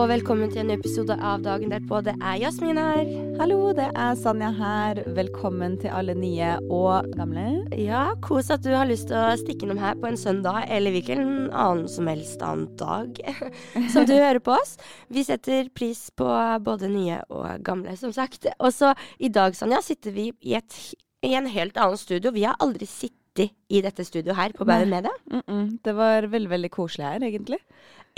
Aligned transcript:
Og 0.00 0.06
velkommen 0.08 0.48
til 0.48 0.62
en 0.62 0.70
ny 0.70 0.74
episode 0.78 1.12
av 1.12 1.42
Dagen 1.44 1.72
derpå. 1.74 1.98
Det 2.00 2.14
er 2.24 2.38
Jasmin 2.40 2.78
her. 2.80 3.08
Hallo, 3.36 3.58
det 3.76 3.90
er 3.90 4.14
Sanja 4.16 4.48
her. 4.56 5.02
Velkommen 5.12 5.74
til 5.82 5.92
alle 5.92 6.14
nye 6.16 6.54
og 6.72 7.10
gamle. 7.18 7.66
Ja, 7.76 8.06
Kos 8.24 8.48
at 8.54 8.64
du 8.64 8.70
har 8.72 8.88
lyst 8.88 9.10
til 9.10 9.18
å 9.18 9.34
stikke 9.36 9.66
innom 9.66 9.82
her 9.82 9.98
på 10.00 10.08
en 10.08 10.16
søndag 10.16 10.62
eller 10.72 10.94
hvilken 10.94 11.50
annen 11.50 11.84
som 11.90 12.08
helst 12.08 12.40
annen 12.40 12.70
dag 12.80 13.20
som 13.92 14.08
du 14.08 14.14
hører 14.14 14.40
på 14.40 14.56
oss. 14.56 14.78
Vi 15.12 15.26
setter 15.26 15.68
pris 15.76 16.06
på 16.16 16.32
både 16.64 16.88
nye 16.88 17.20
og 17.28 17.60
gamle, 17.66 17.92
som 18.00 18.14
sagt. 18.16 18.48
Og 18.56 18.72
så 18.72 18.94
i 19.20 19.28
dag, 19.28 19.58
Sanja, 19.58 19.82
sitter 19.84 20.16
vi 20.16 20.30
i, 20.40 20.56
et, 20.56 20.80
i 21.28 21.36
en 21.36 21.50
helt 21.50 21.76
annen 21.76 22.00
studio. 22.00 22.32
Vi 22.32 22.48
har 22.48 22.56
aldri 22.64 22.88
sittet 22.88 23.52
i 23.68 23.84
dette 23.84 24.04
studioet 24.08 24.38
her 24.38 24.56
på 24.56 24.64
Bærum 24.64 24.88
Media. 24.96 25.12
Mm 25.30 25.42
-mm. 25.46 25.78
Det 25.84 25.92
var 25.92 26.22
veldig, 26.22 26.50
veldig 26.50 26.70
koselig 26.70 27.06
her, 27.06 27.20
egentlig. 27.22 27.58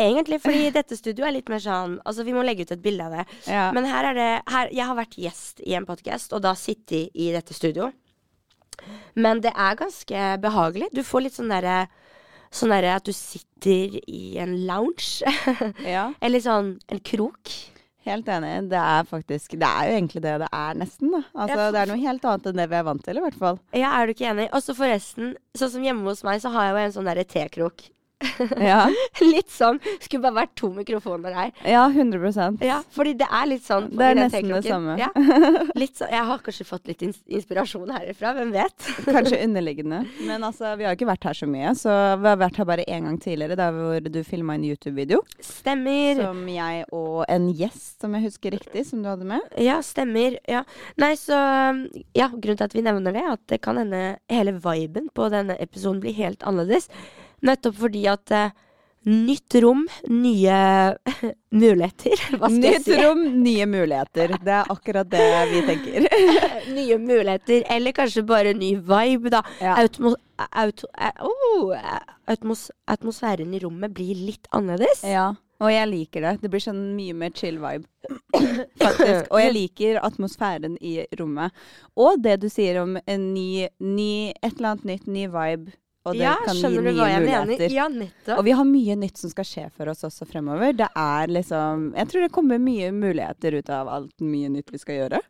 Egentlig, 0.00 0.40
fordi 0.42 0.70
dette 0.72 0.96
studioet 0.96 1.28
er 1.28 1.34
litt 1.36 1.50
mer 1.52 1.60
sånn 1.60 1.98
Altså, 2.06 2.24
vi 2.24 2.32
må 2.32 2.42
legge 2.44 2.64
ut 2.64 2.72
et 2.72 2.82
bilde 2.82 3.04
av 3.04 3.12
det. 3.18 3.24
Ja. 3.46 3.66
Men 3.76 3.84
her 3.84 4.08
er 4.10 4.14
det 4.16 4.30
her, 4.48 4.70
Jeg 4.72 4.86
har 4.88 4.96
vært 4.96 5.18
gjest 5.20 5.60
i 5.66 5.74
en 5.78 5.86
podkast, 5.88 6.32
og 6.32 6.42
da 6.42 6.54
sittet 6.58 7.10
i 7.14 7.30
dette 7.34 7.52
studio. 7.54 7.90
Men 9.14 9.42
det 9.44 9.52
er 9.54 9.76
ganske 9.78 10.22
behagelig. 10.42 10.88
Du 10.96 11.02
får 11.06 11.26
litt 11.26 11.36
sånn 11.38 11.52
derre 11.52 11.82
Sånn 12.52 12.68
derre 12.68 12.90
at 12.98 13.06
du 13.08 13.14
sitter 13.16 13.94
i 14.12 14.36
en 14.42 14.50
lounge. 14.68 15.22
ja, 15.94 16.10
Eller 16.20 16.42
sånn 16.44 16.74
en 16.92 17.00
krok. 17.00 17.48
helt 18.04 18.26
enig. 18.28 18.68
Det 18.68 18.76
er 18.76 19.06
faktisk 19.08 19.54
Det 19.56 19.68
er 19.68 19.88
jo 19.88 19.94
egentlig 19.96 20.20
det 20.20 20.34
det 20.42 20.48
er, 20.52 20.74
nesten. 20.76 21.14
da. 21.14 21.22
Altså, 21.32 21.70
Det 21.72 21.80
er 21.80 21.88
noe 21.88 22.02
helt 22.02 22.26
annet 22.28 22.50
enn 22.50 22.60
det 22.60 22.66
vi 22.68 22.76
er 22.76 22.84
vant 22.90 23.04
til, 23.06 23.16
i 23.16 23.24
hvert 23.24 23.38
fall. 23.40 23.60
Ja, 23.72 23.94
er 23.96 24.04
du 24.06 24.12
ikke 24.12 24.28
enig? 24.34 24.50
Og 24.52 24.60
så 24.66 24.74
forresten, 24.76 25.32
sånn 25.56 25.72
som 25.78 25.86
hjemme 25.86 26.04
hos 26.10 26.20
meg, 26.28 26.42
så 26.44 26.52
har 26.52 26.66
jeg 26.68 26.74
jo 26.74 26.82
en 26.84 26.94
sånn 26.98 27.08
derre 27.08 27.24
tekrok. 27.24 27.86
Ja, 28.72 28.86
litt 29.22 29.50
sånn. 29.52 29.78
Skulle 30.02 30.22
bare 30.26 30.38
vært 30.42 30.54
to 30.58 30.70
mikrofoner 30.74 31.34
her. 31.36 31.52
ja 31.68 31.84
100% 31.90 32.62
Ja, 32.64 32.80
fordi 32.94 33.14
det 33.20 33.28
er 33.28 33.48
litt 33.50 33.64
sånn 33.66 33.88
Det 33.92 34.08
er 34.10 34.18
nesten 34.18 34.52
det 34.52 34.62
samme. 34.66 34.96
Ja. 35.00 35.10
Sånn, 35.92 36.08
jeg 36.14 36.24
har 36.24 36.40
kanskje 36.40 36.64
fått 36.64 36.86
litt 36.88 37.02
inspirasjon 37.04 37.90
herifra, 37.92 38.30
hvem 38.36 38.52
vet? 38.54 38.86
Kanskje 39.04 39.40
underliggende. 39.44 39.98
Men 40.24 40.44
altså, 40.46 40.70
vi 40.78 40.86
har 40.86 40.94
ikke 40.96 41.08
vært 41.10 41.26
her 41.28 41.36
så 41.36 41.48
mye. 41.50 41.72
Så 41.76 41.92
vi 42.22 42.30
har 42.30 42.38
vært 42.40 42.60
her 42.60 42.68
bare 42.68 42.86
én 42.88 43.04
gang 43.08 43.18
tidligere, 43.20 43.58
da 43.58 43.68
hvor 43.74 44.00
du 44.06 44.20
filma 44.24 44.56
en 44.56 44.64
YouTube-video. 44.66 45.20
Stemmer. 45.44 46.22
Som 46.22 46.44
jeg 46.48 46.86
og 46.96 47.24
en 47.28 47.50
gjest, 47.58 47.98
som 48.00 48.14
jeg 48.16 48.26
husker 48.28 48.56
riktig, 48.56 48.86
som 48.88 49.02
du 49.04 49.10
hadde 49.10 49.28
med. 49.28 49.44
Ja, 49.60 49.80
stemmer. 49.84 50.38
Ja. 50.48 50.64
Nei, 51.02 51.12
så 51.20 51.36
Ja, 52.16 52.28
grunnen 52.32 52.60
til 52.60 52.68
at 52.70 52.76
vi 52.76 52.84
nevner 52.86 53.14
det, 53.14 53.22
er 53.26 53.34
at 53.36 53.44
det 53.52 53.60
kan 53.64 53.80
hende 53.80 54.02
hele 54.32 54.54
viben 54.64 55.10
på 55.14 55.28
denne 55.32 55.58
episoden 55.62 56.00
blir 56.02 56.16
helt 56.16 56.42
annerledes. 56.46 56.88
Nettopp 57.42 57.78
fordi 57.80 58.04
at 58.10 58.30
eh, 58.36 58.52
nytt 59.08 59.54
rom, 59.64 59.82
nye 60.06 60.56
muligheter. 61.62 62.20
Hva 62.38 62.48
skal 62.48 62.66
jeg 62.68 62.78
Nytt 62.78 62.86
si? 62.86 62.98
rom, 63.00 63.22
nye 63.42 63.66
muligheter. 63.66 64.36
Det 64.38 64.56
er 64.60 64.70
akkurat 64.72 65.10
det 65.10 65.28
vi 65.50 65.62
tenker. 65.66 66.06
nye 66.78 66.98
muligheter, 67.02 67.64
eller 67.74 67.96
kanskje 67.96 68.22
bare 68.28 68.54
ny 68.54 68.74
vibe, 68.78 69.32
da. 69.34 69.42
Ja. 69.60 69.76
Automo 69.82 70.14
auto 70.42 70.88
oh, 71.22 71.70
atmos 72.26 72.64
atmosfæren 72.90 73.52
i 73.54 73.60
rommet 73.62 73.92
blir 73.94 74.18
litt 74.18 74.48
annerledes. 74.50 75.04
Ja, 75.06 75.28
og 75.62 75.70
jeg 75.70 75.86
liker 75.92 76.24
det. 76.24 76.32
Det 76.42 76.50
blir 76.50 76.62
sånn 76.64 76.80
mye 76.96 77.14
mer 77.14 77.30
chill 77.38 77.60
vibe. 77.62 77.86
Faktisk. 78.82 79.28
Og 79.30 79.38
jeg 79.38 79.52
liker 79.54 80.00
atmosfæren 80.02 80.74
i 80.82 80.96
rommet. 81.20 81.54
Og 81.94 82.18
det 82.24 82.40
du 82.42 82.48
sier 82.50 82.80
om 82.82 82.96
en 82.98 83.28
ny, 83.34 83.68
ny 83.78 84.10
et 84.32 84.50
eller 84.56 84.72
annet 84.72 84.88
nytt, 84.90 85.06
ny 85.06 85.28
vibe. 85.30 85.70
Og 86.02 86.16
det 86.18 86.24
ja, 86.24 86.34
kan 86.42 86.56
gi 86.58 86.68
nye 86.68 86.92
muligheter. 87.22 87.70
Ja, 87.70 87.86
nettopp. 87.88 88.40
Og 88.40 88.44
vi 88.48 88.54
har 88.58 88.66
mye 88.66 88.96
nytt 88.98 89.20
som 89.20 89.30
skal 89.30 89.46
skje 89.46 89.68
for 89.76 89.92
oss 89.92 90.02
også 90.08 90.26
fremover. 90.26 90.74
Det 90.74 90.88
er 90.98 91.30
liksom 91.30 91.92
Jeg 91.94 92.10
tror 92.10 92.26
det 92.26 92.34
kommer 92.34 92.58
mye 92.58 92.90
muligheter 92.94 93.54
ut 93.60 93.70
av 93.70 93.90
alt 94.00 94.24
mye 94.26 94.50
nytt 94.50 94.74
vi 94.74 94.82
skal 94.82 94.98
gjøre. 95.04 95.22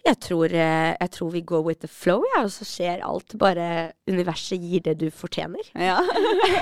Jeg 0.00 0.16
tror, 0.24 0.48
eh, 0.48 0.94
jeg 0.96 1.10
tror 1.12 1.30
vi 1.30 1.40
går 1.44 1.64
with 1.64 1.80
the 1.80 1.88
flow, 1.88 2.22
ja, 2.32 2.44
og 2.46 2.52
så 2.54 2.64
skjer 2.64 3.02
alt. 3.04 3.34
Bare 3.36 3.92
universet 4.08 4.62
gir 4.62 4.80
det 4.86 4.94
du 5.02 5.10
fortjener. 5.12 5.60
Ja. 5.76 5.98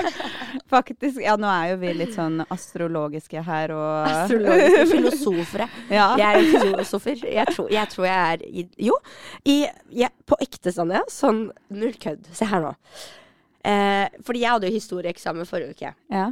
Faktisk. 0.74 1.20
Ja, 1.22 1.36
nå 1.38 1.46
er 1.46 1.70
jo 1.72 1.76
vi 1.84 1.92
litt 2.00 2.16
sånn 2.16 2.42
astrologiske 2.50 3.44
her 3.46 3.74
og 3.76 4.08
Astrologiske 4.10 4.88
filosofere. 4.90 5.68
Ja. 5.98 6.08
Jeg 6.18 6.26
er 6.26 6.40
en 6.40 6.66
filosofer. 6.66 7.22
Jeg 7.22 7.54
tror 7.54 7.70
jeg, 7.72 7.90
tror 7.94 8.08
jeg 8.08 8.18
er 8.34 8.42
i 8.48 8.66
Jo, 8.88 8.98
i, 9.46 9.60
jeg, 9.94 10.10
på 10.26 10.36
ekte, 10.42 10.74
Sanja. 10.74 11.04
Sånn 11.12 11.46
null 11.70 11.94
kødd. 12.02 12.26
Se 12.34 12.48
her 12.48 12.66
nå. 12.66 12.74
Eh, 13.68 14.20
fordi 14.24 14.40
jeg 14.46 14.54
hadde 14.54 14.68
jo 14.70 14.78
historieeksamen 14.80 15.48
forrige 15.48 15.74
uke. 15.76 15.94
ja. 16.14 16.28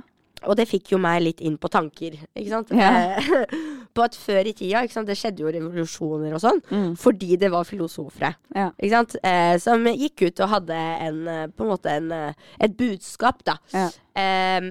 Og 0.46 0.52
det 0.54 0.66
fikk 0.68 0.90
jo 0.92 0.98
meg 1.00 1.22
litt 1.24 1.38
inn 1.40 1.54
på 1.58 1.66
tanker, 1.72 2.12
ikke 2.36 2.50
sant. 2.50 2.68
Ja. 2.76 2.90
Eh, 3.16 3.54
på 3.96 4.02
at 4.04 4.14
før 4.20 4.46
i 4.46 4.52
tida, 4.52 4.82
det 5.08 5.16
skjedde 5.16 5.40
jo 5.42 5.48
revolusjoner 5.50 6.34
og 6.36 6.42
sånn, 6.44 6.60
Mm. 6.70 6.90
fordi 7.00 7.38
det 7.40 7.48
var 7.50 7.64
filosofere. 7.64 8.34
Ja. 8.54 8.66
Ikke 8.76 8.90
sant? 8.92 9.16
Eh, 9.24 9.56
som 9.64 9.82
gikk 9.88 10.26
ut 10.28 10.42
og 10.44 10.50
hadde 10.52 10.76
en, 10.76 11.22
eh, 11.26 11.46
på 11.48 11.64
en 11.64 11.70
måte 11.72 11.86
en, 11.96 12.12
eh, 12.12 12.34
et 12.60 12.76
budskap, 12.76 13.42
da. 13.48 13.56
Ja. 13.72 13.88
Eh, 14.14 14.70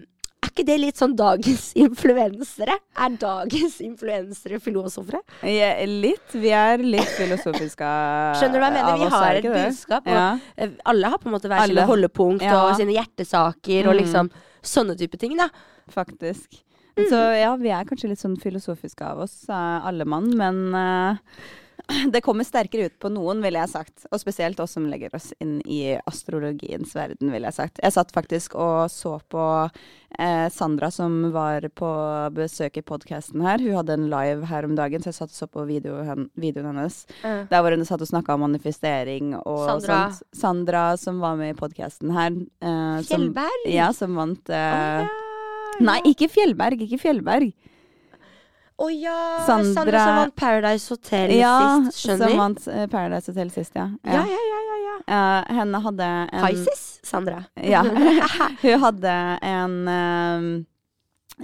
ikke 0.56 0.66
det 0.66 0.78
litt 0.80 0.96
sånn 0.98 1.14
dagens 1.20 1.74
influensere? 1.86 2.78
Er 2.98 3.16
dagens 3.20 3.78
influensere 3.84 4.60
filosofere? 4.64 5.20
Ja, 5.44 5.74
litt. 5.86 6.32
Vi 6.32 6.50
er 6.56 6.78
litt 6.82 7.12
filosofiske 7.18 7.90
Skjønner 8.40 8.56
du 8.56 8.64
hva 8.64 8.70
jeg 8.72 8.78
mener? 8.80 9.00
Vi 9.04 9.10
har 9.14 9.40
et 9.42 9.50
budskap, 9.52 10.08
og 10.08 10.14
Ja. 10.16 10.40
eh, 10.58 10.70
alle 10.86 11.12
har 11.12 11.18
på 11.20 11.28
en 11.28 11.36
måte 11.38 11.52
hver 11.52 11.68
sine 11.68 11.86
holdepunkt 11.92 12.42
Ja. 12.48 12.64
og 12.70 12.76
sine 12.80 12.96
hjertesaker 12.96 13.88
og 13.90 13.94
Mm. 13.96 14.00
liksom 14.02 14.32
sånne 14.64 14.98
type 14.98 15.20
ting, 15.20 15.36
da. 15.38 15.50
Faktisk. 15.92 16.62
Mm. 16.98 17.10
Så 17.12 17.20
ja, 17.42 17.52
vi 17.60 17.70
er 17.70 17.84
kanskje 17.84 18.08
litt 18.10 18.20
sånn 18.24 18.38
filosofiske 18.40 19.04
av 19.06 19.20
oss, 19.20 19.44
eh, 19.50 19.86
alle 19.86 20.06
mann, 20.06 20.32
men 20.36 20.74
eh, 20.74 21.18
det 22.14 22.22
kommer 22.26 22.44
sterkere 22.48 22.88
ut 22.90 22.96
på 23.00 23.10
noen, 23.14 23.42
ville 23.44 23.60
jeg 23.62 23.70
sagt. 23.72 24.06
Og 24.12 24.20
spesielt 24.22 24.60
oss 24.64 24.74
som 24.78 24.86
legger 24.90 25.14
oss 25.16 25.32
inn 25.44 25.60
i 25.70 25.96
astrologiens 26.10 26.94
verden, 26.98 27.32
ville 27.34 27.48
jeg 27.52 27.58
sagt. 27.58 27.82
Jeg 27.84 27.94
satt 27.96 28.14
faktisk 28.16 28.56
og 28.58 28.88
så 28.92 29.16
på 29.32 29.44
eh, 30.20 30.48
Sandra 30.54 30.90
som 30.94 31.18
var 31.36 31.68
på 31.76 31.90
besøk 32.36 32.80
i 32.82 32.86
podkasten 32.86 33.44
her. 33.46 33.62
Hun 33.62 33.76
hadde 33.80 33.98
en 34.00 34.08
live 34.12 34.50
her 34.50 34.66
om 34.68 34.76
dagen, 34.78 35.04
så 35.06 35.12
jeg 35.12 35.20
satt 35.20 35.34
og 35.36 35.38
så 35.38 35.50
på 35.52 35.66
video, 35.70 35.98
videoen 36.40 36.72
hennes. 36.74 37.02
Der 37.24 37.62
hvor 37.62 37.76
hun 37.76 37.86
satt 37.86 38.02
og 38.06 38.10
snakka 38.10 38.34
om 38.38 38.46
manifestering 38.48 39.36
og 39.44 39.66
Sandra. 39.70 40.00
sånt. 40.16 40.40
Sandra 40.42 40.86
som 41.02 41.20
var 41.24 41.38
med 41.40 41.54
i 41.56 41.60
podkasten 41.60 42.12
her. 42.16 42.32
eh, 42.62 43.02
som- 43.04 43.06
Fjellberg? 43.16 43.70
Ja, 43.74 43.92
som 43.94 44.16
vant 44.16 44.50
eh, 44.50 44.56
Å, 44.56 45.06
ja, 45.06 45.22
Nei, 45.84 45.98
ikke 46.08 46.30
Fjellberg, 46.32 46.80
ikke 46.86 47.00
Fjellberg. 47.02 47.50
Å 48.76 48.90
ja! 48.92 49.18
Sandra- 49.48 49.74
Sandra 49.74 50.00
som 50.04 50.16
vant 50.20 50.36
Paradise 50.36 50.90
Hotel 50.92 51.32
Ja, 51.38 51.54
sist, 51.86 52.02
skjønner. 52.04 52.28
som 52.30 52.38
vant 52.42 52.68
eh, 52.68 52.88
Paradise 52.92 53.32
Hotel 53.32 53.52
sist, 53.54 53.72
ja. 53.76 53.86
Ja, 54.04 54.24
ja, 54.28 54.42
ja, 54.52 54.60
ja. 54.68 54.80
ja. 54.86 54.96
Uh, 55.06 55.56
henne 55.60 55.80
hadde 55.86 56.10
en 56.34 56.44
Pisces, 56.50 56.84
Sandra. 57.08 57.44
Ja. 57.56 57.84
Hun 58.64 58.80
hadde 58.84 59.14
en 59.48 59.78
um, 59.88 60.48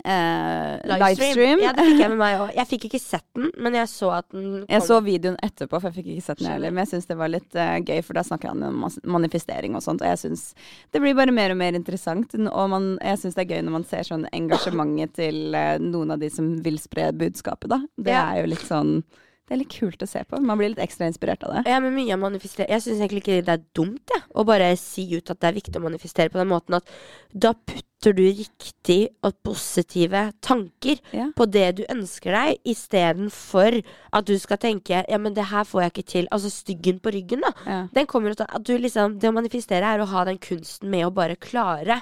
eh, 0.04 0.80
livestream. 0.88 1.60
Ja, 1.64 1.72
det 1.76 1.86
fikk 1.90 2.02
jeg 2.04 2.12
med 2.14 2.20
meg 2.22 2.40
òg. 2.44 2.52
Jeg 2.56 2.68
fikk 2.70 2.86
ikke 2.90 3.02
sett 3.04 3.26
den, 3.38 3.50
men 3.62 3.76
jeg 3.78 3.90
så 3.92 4.12
at 4.18 4.28
den 4.34 4.46
kom. 4.62 4.66
Jeg 4.72 4.86
så 4.88 5.00
videoen 5.06 5.38
etterpå, 5.44 5.80
for 5.82 5.90
jeg 5.90 5.98
fikk 6.00 6.12
ikke 6.16 6.26
sett 6.30 6.42
den 6.44 6.52
heller. 6.54 6.74
Men 6.74 6.86
jeg 6.86 6.92
syns 6.94 7.10
det 7.10 7.18
var 7.20 7.32
litt 7.34 7.58
uh, 7.60 7.78
gøy, 7.84 8.02
for 8.08 8.18
da 8.20 8.24
snakker 8.28 8.54
han 8.54 8.64
om 8.70 8.86
manifestering 9.18 9.76
og 9.80 9.84
sånt. 9.86 10.04
Og 10.04 10.12
jeg 10.12 10.22
syns 10.26 10.46
det 10.92 11.02
blir 11.04 11.18
bare 11.18 11.36
mer 11.36 11.56
og 11.56 11.60
mer 11.62 11.78
interessant. 11.78 12.36
Og 12.42 12.70
man, 12.72 12.94
jeg 13.04 13.22
syns 13.24 13.36
det 13.40 13.46
er 13.46 13.52
gøy 13.58 13.66
når 13.68 13.78
man 13.80 13.88
ser 13.90 14.08
sånn 14.08 14.28
engasjementet 14.32 15.18
til 15.20 15.42
uh, 15.58 15.76
noen 15.84 16.16
av 16.16 16.22
de 16.24 16.30
som 16.34 16.54
vil 16.64 16.80
spre 16.82 17.12
budskapet, 17.16 17.70
da. 17.72 17.82
Det 17.98 18.16
Ja. 18.16 18.30
er 18.34 18.42
jo 18.46 18.52
litt 18.56 18.66
sånn 18.68 19.04
Det 19.52 19.56
er 19.58 19.60
litt 19.66 19.74
kult 19.74 20.00
å 20.00 20.08
se 20.08 20.22
på. 20.24 20.38
Man 20.40 20.56
blir 20.58 20.70
litt 20.72 20.80
ekstra 20.80 21.08
inspirert 21.10 21.44
av 21.44 21.52
det. 21.58 21.62
Ja, 21.74 21.80
men 21.84 21.92
mye 21.98 22.14
av 22.14 22.20
manifestere 22.22 22.70
Jeg 22.72 22.80
syns 22.86 23.02
egentlig 23.02 23.24
ikke 23.26 23.42
det 23.44 23.56
er 23.58 23.64
dumt, 23.76 24.08
jeg. 24.08 24.24
Å 24.32 24.46
bare 24.48 24.70
si 24.80 25.04
ut 25.18 25.28
at 25.34 25.42
det 25.42 25.50
er 25.50 25.58
viktig 25.58 25.76
å 25.76 25.84
manifestere 25.84 26.32
på 26.32 26.40
den 26.40 26.48
måten 26.48 26.78
at 26.78 26.88
da 27.34 27.52
putter 27.54 27.84
du 28.02 28.24
riktig 28.34 29.10
og 29.24 29.34
positive 29.46 30.32
tanker 30.42 30.98
Ja. 31.14 31.28
på 31.38 31.46
det 31.52 31.76
du 31.78 31.84
ønsker 31.90 32.32
deg, 32.34 32.58
istedenfor 32.66 33.84
at 34.12 34.26
du 34.26 34.34
skal 34.40 34.58
tenke 34.58 35.04
ja, 35.08 35.18
men 35.18 35.34
det 35.38 35.46
her 35.46 35.64
får 35.64 35.82
jeg 35.84 35.92
ikke 35.94 36.08
til. 36.10 36.28
Altså 36.32 36.50
styggen 36.50 37.00
på 37.00 37.12
ryggen, 37.14 37.42
da. 37.42 37.52
Ja. 37.68 37.88
Den 37.94 38.08
kommer 38.08 38.32
ut 38.32 38.42
av 38.42 38.48
at 38.56 38.64
du 38.64 38.74
liksom 38.78 39.20
Det 39.20 39.30
å 39.30 39.34
manifestere 39.34 39.86
er 39.86 40.00
å 40.02 40.08
ha 40.08 40.24
den 40.26 40.38
kunsten 40.40 40.90
med 40.90 41.06
å 41.06 41.14
bare 41.14 41.36
klare 41.36 42.02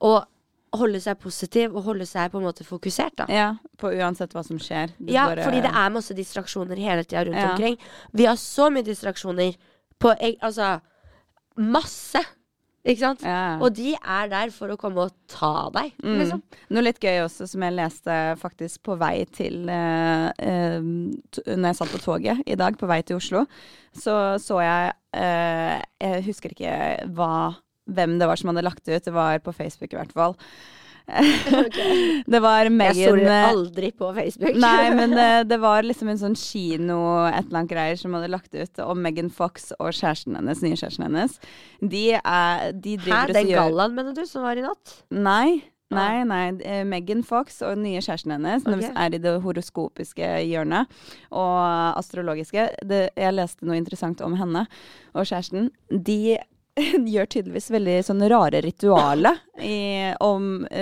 å 0.00 0.24
holde 0.74 0.98
seg 1.00 1.20
positiv 1.20 1.76
og 1.76 1.84
holde 1.84 2.06
seg 2.06 2.32
på 2.32 2.38
en 2.40 2.44
måte 2.48 2.64
fokusert, 2.64 3.14
da. 3.16 3.26
Ja, 3.28 3.54
på 3.78 3.92
uansett 3.94 4.32
hva 4.34 4.42
som 4.44 4.58
skjer. 4.58 4.88
Du 4.98 5.12
Ja, 5.12 5.28
bare- 5.28 5.44
fordi 5.44 5.60
det 5.62 5.70
er 5.70 5.90
masse 5.90 6.14
distraksjoner 6.14 6.76
hele 6.76 7.04
tida 7.04 7.24
rundt 7.26 7.36
Ja. 7.36 7.52
omkring. 7.54 7.78
Vi 8.12 8.24
har 8.24 8.34
så 8.36 8.70
mye 8.72 8.82
distraksjoner 8.82 9.54
på 10.00 10.16
Altså 10.42 10.80
masse. 11.56 12.24
Ikke 12.84 13.00
sant? 13.00 13.22
Ja. 13.24 13.56
Og 13.64 13.70
de 13.72 13.94
er 13.96 14.28
der 14.28 14.50
for 14.52 14.68
å 14.68 14.76
komme 14.76 15.06
og 15.06 15.14
ta 15.32 15.70
deg, 15.72 15.94
Mm. 16.04 16.18
liksom. 16.20 16.42
Noe 16.70 16.82
litt 16.84 17.00
gøy 17.00 17.22
også, 17.24 17.46
som 17.48 17.62
jeg 17.64 17.72
leste 17.78 18.16
faktisk 18.36 18.82
på 18.84 18.98
vei 19.00 19.24
til 19.32 19.68
eh, 19.72 20.28
t 21.32 21.40
Når 21.48 21.70
jeg 21.70 21.78
satt 21.80 21.94
på 21.94 22.02
toget 22.04 22.42
i 22.46 22.54
dag, 22.60 22.76
på 22.76 22.86
vei 22.90 23.00
til 23.02 23.16
Oslo, 23.16 23.46
så 23.96 24.36
så 24.38 24.60
jeg 24.60 24.92
eh, 25.14 25.80
Jeg 26.00 26.24
husker 26.28 26.50
ikke 26.52 27.08
hva, 27.16 27.56
hvem 27.88 28.18
det 28.20 28.28
var 28.28 28.36
som 28.36 28.52
hadde 28.52 28.64
lagt 28.68 28.84
det 28.84 28.96
ut. 29.00 29.04
Det 29.04 29.12
var 29.14 29.38
på 29.40 29.54
Facebook 29.56 29.92
i 29.92 29.96
hvert 29.96 30.12
fall. 30.12 30.36
det 32.32 32.40
var 32.40 32.70
Megan 32.72 32.96
Jeg 32.96 33.26
eh, 33.28 33.48
aldri 33.50 33.90
på 33.92 34.08
Facebook. 34.16 34.56
Nei, 34.60 34.88
men 34.96 35.12
eh, 35.24 35.42
det 35.44 35.58
var 35.60 35.84
liksom 35.84 36.08
en 36.12 36.20
sånn 36.20 36.38
kino 36.38 36.98
et 37.28 37.42
eller 37.42 37.60
annet 37.60 37.74
greier 37.74 38.00
som 38.00 38.16
hadde 38.16 38.32
lagt 38.32 38.56
ut 38.56 38.80
om 38.84 39.02
Megan 39.04 39.28
Fox 39.32 39.70
og 39.76 39.92
kjæresten 39.92 40.38
hennes, 40.38 40.64
nye 40.64 40.78
kjæresten 40.78 41.06
hennes. 41.08 41.36
De, 41.82 42.06
er, 42.16 42.72
de 42.72 42.96
driver 42.96 43.34
Hæ, 43.34 43.36
den 43.36 43.52
gjør 43.52 43.68
gallaen, 43.68 43.96
mener 43.98 44.16
du, 44.16 44.24
som 44.28 44.46
var 44.48 44.60
i 44.60 44.64
natt? 44.64 44.98
Nei. 45.12 45.62
Nei, 45.94 46.24
nei. 46.26 46.46
eh, 46.64 46.80
Megan 46.88 47.20
Fox 47.26 47.60
og 47.62 47.76
den 47.76 47.84
nye 47.86 48.00
kjæresten 48.02 48.32
hennes 48.34 48.64
okay. 48.66 48.90
er 48.96 49.14
i 49.14 49.20
det 49.22 49.34
horoskopiske 49.44 50.30
hjørnet 50.48 50.90
og 51.28 51.60
astrologiske. 52.00 52.66
Det, 52.82 53.02
jeg 53.20 53.36
leste 53.36 53.68
noe 53.68 53.78
interessant 53.78 54.24
om 54.24 54.34
henne 54.40 54.64
og 55.12 55.28
kjæresten. 55.28 55.68
De 55.92 56.38
gjør 57.14 57.28
tydeligvis 57.30 57.68
veldig 57.70 57.96
sånn 58.02 58.22
rare 58.32 58.58
ritualer 58.64 59.36
eh, 59.62 60.14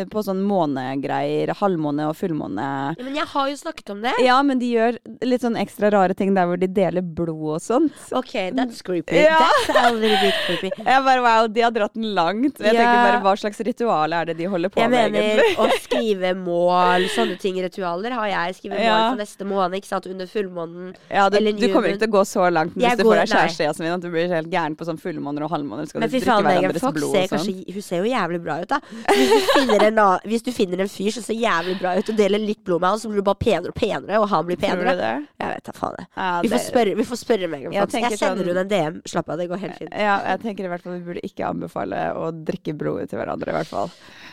på 0.09 0.23
sånn 0.25 0.41
månegreier. 0.49 1.53
Halvmåne 1.59 2.07
og 2.09 2.17
fullmåne. 2.17 2.69
Ja, 2.97 3.05
men 3.05 3.19
jeg 3.19 3.27
har 3.29 3.51
jo 3.51 3.57
snakket 3.61 3.91
om 3.93 4.01
det. 4.05 4.15
Ja, 4.25 4.39
men 4.47 4.61
de 4.63 4.71
gjør 4.73 4.97
litt 5.29 5.45
sånn 5.45 5.59
ekstra 5.61 5.91
rare 5.93 6.17
ting 6.17 6.33
der 6.37 6.49
hvor 6.49 6.57
de 6.61 6.69
deler 6.73 7.05
blod 7.05 7.59
og 7.59 7.61
sånt. 7.65 7.93
Ok, 8.17 8.33
that's 8.57 8.81
creepy. 8.87 9.19
Ja. 9.21 9.37
That's 9.69 9.83
a 9.83 9.91
little 9.93 10.17
bit 10.23 10.39
creepy. 10.47 10.71
Jeg 10.89 11.05
bare 11.05 11.25
wow, 11.27 11.51
de 11.53 11.67
har 11.67 11.75
dratt 11.77 11.95
den 11.99 12.09
langt. 12.17 12.57
Jeg 12.63 12.73
Ja. 12.73 12.81
tenker 12.81 13.03
bare 13.11 13.21
hva 13.27 13.35
slags 13.43 13.61
ritual 13.69 14.17
er 14.17 14.31
det 14.33 14.39
de 14.41 14.49
holder 14.49 14.73
på 14.73 14.81
Jeg 14.81 14.91
med, 14.91 15.13
mener 15.13 15.45
egentlig? 15.45 15.59
å 15.61 15.69
skrive 15.85 16.33
mål, 16.41 17.07
sånne 17.13 17.37
ting, 17.43 17.61
ritualer, 17.63 18.17
har 18.17 18.31
jeg 18.33 18.57
skrevet 18.63 18.81
mål 18.81 18.89
Ja. 18.89 19.11
for 19.13 19.21
neste 19.21 19.45
måned, 19.53 19.77
ikke 19.83 19.91
sant, 19.93 20.07
under 20.09 20.27
fullmånen. 20.27 20.95
Ja, 21.11 21.29
du, 21.29 21.37
Eller 21.37 21.53
du 21.53 21.69
kommer 21.69 21.93
ikke 21.93 22.07
til 22.07 22.13
å 22.13 22.17
gå 22.17 22.25
så 22.33 22.49
langt 22.53 22.73
hvis 22.75 22.89
Jeg 22.89 22.99
du 22.99 23.05
får 23.05 23.21
deg 23.21 23.29
kjæreste, 23.37 23.69
Jasmin, 23.69 23.93
at 23.93 24.01
du 24.01 24.09
blir 24.11 24.33
helt 24.33 24.49
gæren 24.53 24.77
på 24.79 24.89
sånn 24.89 24.99
fullmåner 25.01 25.45
og 25.45 25.51
halvmåner. 25.53 25.82
Skal 25.91 26.01
Men 26.05 26.11
fy 26.13 26.21
faen, 26.25 26.45
Megan 26.47 26.73
Fox 26.79 27.01
ser 27.01 27.27
sånn. 27.27 27.29
kanskje 27.33 27.75
Hun 27.77 27.83
ser 27.87 28.03
jo 28.05 28.11
jævlig 28.11 28.41
bra 28.45 28.57
ut, 28.63 28.69
da. 28.69 28.79
Hvis 29.13 29.33
du 29.33 29.49
finner 29.53 29.87
en, 29.89 30.01
hvis 30.29 30.43
du 30.47 30.53
finner 30.53 30.83
en 30.85 30.89
fyr 30.93 31.11
som 31.17 31.23
ser 31.27 31.39
jævlig 31.41 31.79
bra 31.81 31.95
ut, 31.99 32.09
og 32.13 32.17
deler 32.19 32.43
litt 32.43 32.63
blod 32.65 32.81
med 32.83 32.91
han, 32.95 33.03
så 33.03 33.11
blir 33.13 33.23
du 33.23 33.27
bare 33.29 33.41
penere 33.43 33.73
og 33.73 33.79
penere, 33.79 34.21
og 34.23 34.29
han 34.33 34.47
blir 34.49 34.61
penere. 34.61 34.97
det? 34.99 35.13
Jeg 35.43 35.55
vet 35.55 35.65
da 35.71 35.73
faen. 35.77 35.97
Det. 35.99 36.07
Ja, 36.17 36.41
Vi 36.43 36.49
får 36.55 36.65
spørre, 36.69 36.97
vi 37.03 37.09
får 37.13 37.21
spørre 37.25 37.49
Megan 37.53 37.73
Fox. 37.73 37.95
Jeg, 37.95 38.03
jeg 38.11 38.19
sender 38.19 38.45
sånn- 38.45 38.53
hun 38.53 38.63
en 38.65 38.69
DM. 38.73 39.01
Slapp 39.09 39.29
av, 39.29 39.39
det 39.39 39.49
går 39.51 39.63
helt 39.67 39.79
fint. 39.79 39.93
Ja, 39.93 40.19
jeg 40.33 40.43
tenker 40.47 40.65
i 40.65 40.69
hvert 40.73 40.83
fall 40.83 40.99
vi 40.99 41.07
burde 41.13 41.25
ikke 41.27 41.49
anbefale 41.49 42.03
å 42.19 42.31
drikke 42.33 42.75
blodet 42.79 43.11
til 43.11 43.19
hverandre, 43.23 43.49
i 43.51 43.59
hvert 43.61 43.73
fall. 43.73 43.91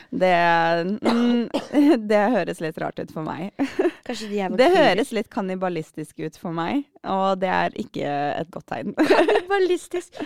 Det, 0.09 0.33
mm, 1.05 1.49
det 2.09 2.21
høres 2.33 2.61
litt 2.63 2.77
rart 2.81 2.97
ut 2.99 3.11
for 3.13 3.21
meg. 3.27 3.51
Det 4.57 4.69
høres 4.73 5.11
litt 5.13 5.29
kannibalistisk 5.29 6.19
ut 6.25 6.37
for 6.41 6.55
meg, 6.55 6.83
og 7.07 7.39
det 7.39 7.47
er 7.47 7.75
ikke 7.79 8.03
et 8.41 8.49
godt 8.51 8.65
tegn. 8.73 8.89
Ballistisk. 9.49 10.17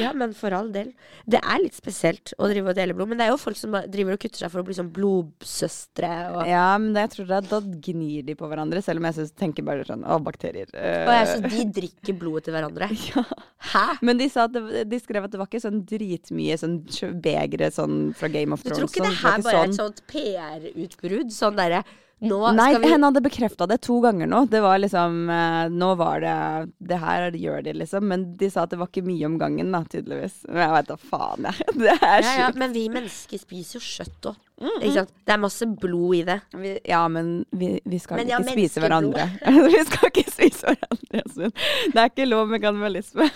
Ja, 0.00 0.14
men 0.16 0.32
for 0.32 0.54
all 0.56 0.70
del. 0.72 0.94
Det 1.28 1.40
er 1.44 1.60
litt 1.60 1.76
spesielt 1.76 2.32
å 2.40 2.48
drive 2.48 2.72
og 2.72 2.78
dele 2.78 2.94
blod, 2.96 3.10
men 3.10 3.20
det 3.20 3.26
er 3.26 3.32
jo 3.34 3.40
folk 3.42 3.58
som 3.60 3.74
driver 3.92 4.16
og 4.16 4.22
kutter 4.22 4.40
seg 4.40 4.52
for 4.54 4.62
å 4.62 4.66
bli 4.66 4.76
sånn 4.78 4.88
blodsøstre 4.96 6.12
og 6.32 6.48
Ja, 6.48 6.70
men 6.80 6.94
det, 6.96 7.04
jeg 7.04 7.12
tror 7.16 7.28
det, 7.28 7.40
da 7.50 7.60
gnir 7.88 8.24
de 8.26 8.36
på 8.38 8.48
hverandre, 8.48 8.80
selv 8.84 9.02
om 9.02 9.08
jeg 9.10 9.18
synes, 9.18 9.34
tenker 9.42 9.66
bare 9.66 9.84
sånn 9.88 10.06
Å, 10.08 10.16
bakterier. 10.24 10.70
eh, 10.72 11.02
Og 11.04 11.12
jeg, 11.18 11.28
så 11.34 11.52
de 11.52 11.66
drikker 11.80 12.16
blodet 12.22 12.46
til 12.48 12.56
hverandre. 12.56 12.88
ja. 13.12 13.24
Hæ? 13.72 13.84
Men 14.00 14.20
de, 14.22 14.30
det, 14.56 14.86
de 14.90 15.02
skrev 15.04 15.28
at 15.28 15.34
det 15.34 15.42
var 15.42 15.50
ikke 15.50 15.64
sånn 15.66 15.82
dritmye 15.88 16.56
sånn 16.60 16.78
begre 17.22 17.68
sånn 17.76 17.98
fra 18.16 18.32
Game 18.32 18.56
of 18.56 18.64
Thrones. 18.64 18.78
Du 18.80 18.86
tror 18.86 18.88
ikke 18.88 19.04
sånn, 19.04 19.12
det 19.12 19.20
her 19.26 19.44
bare 19.44 19.66
er 19.66 19.76
sånn. 19.76 19.76
et 19.76 19.82
sånt 19.82 20.02
PR-utbrudd? 20.12 21.34
Sånn 21.36 21.60
derre 21.60 21.82
Nei, 22.22 22.68
vi 22.78 22.90
henne 22.92 23.08
hadde 23.08 23.20
bekrefta 23.24 23.66
det 23.66 23.80
to 23.82 23.96
ganger 24.04 24.28
nå. 24.30 24.44
Det 24.50 24.60
var 24.62 24.78
liksom 24.78 25.16
eh, 25.32 25.64
Nå 25.74 25.88
var 25.98 26.20
det 26.22 26.34
Det 26.78 26.98
her 27.02 27.34
gjør 27.34 27.64
de, 27.66 27.72
liksom. 27.80 28.06
Men 28.08 28.26
de 28.38 28.50
sa 28.52 28.62
at 28.62 28.70
det 28.70 28.78
var 28.78 28.90
ikke 28.92 29.02
mye 29.06 29.26
om 29.26 29.38
gangen, 29.40 29.72
da, 29.74 29.80
tydeligvis. 29.90 30.44
Men 30.48 30.62
jeg 30.62 30.74
veit 30.76 30.92
da 30.92 30.96
faen, 31.02 31.48
jeg. 31.50 31.66
Det 31.82 31.96
er 31.98 32.22
ja, 32.22 32.34
ja, 32.44 32.48
men 32.54 32.74
vi 32.76 32.86
mennesker 32.92 33.42
spiser 33.42 33.80
jo 33.80 33.82
kjøtt 33.88 34.30
òg. 34.30 34.38
Mm 34.62 34.70
-hmm. 34.78 35.06
Det 35.26 35.32
er 35.34 35.38
masse 35.42 35.66
blod 35.66 36.14
i 36.14 36.22
det. 36.22 36.40
Vi- 36.54 36.80
Ja, 36.84 37.08
men 37.08 37.44
vi, 37.50 37.80
vi 37.84 37.98
skal 37.98 38.16
Men 38.16 38.28
ja, 38.28 38.38
ikke 38.38 38.52
spise 38.52 38.80
hverandre. 38.80 39.30
vi 39.74 39.84
skal 39.84 40.10
ikke 40.14 40.30
spise 40.30 40.66
hverandre, 40.66 41.22
Jasmin. 41.22 41.52
Det 41.92 41.98
er 42.00 42.04
ikke 42.04 42.28
lov 42.28 42.48
med 42.48 42.60
kannibalisme. 42.62 43.30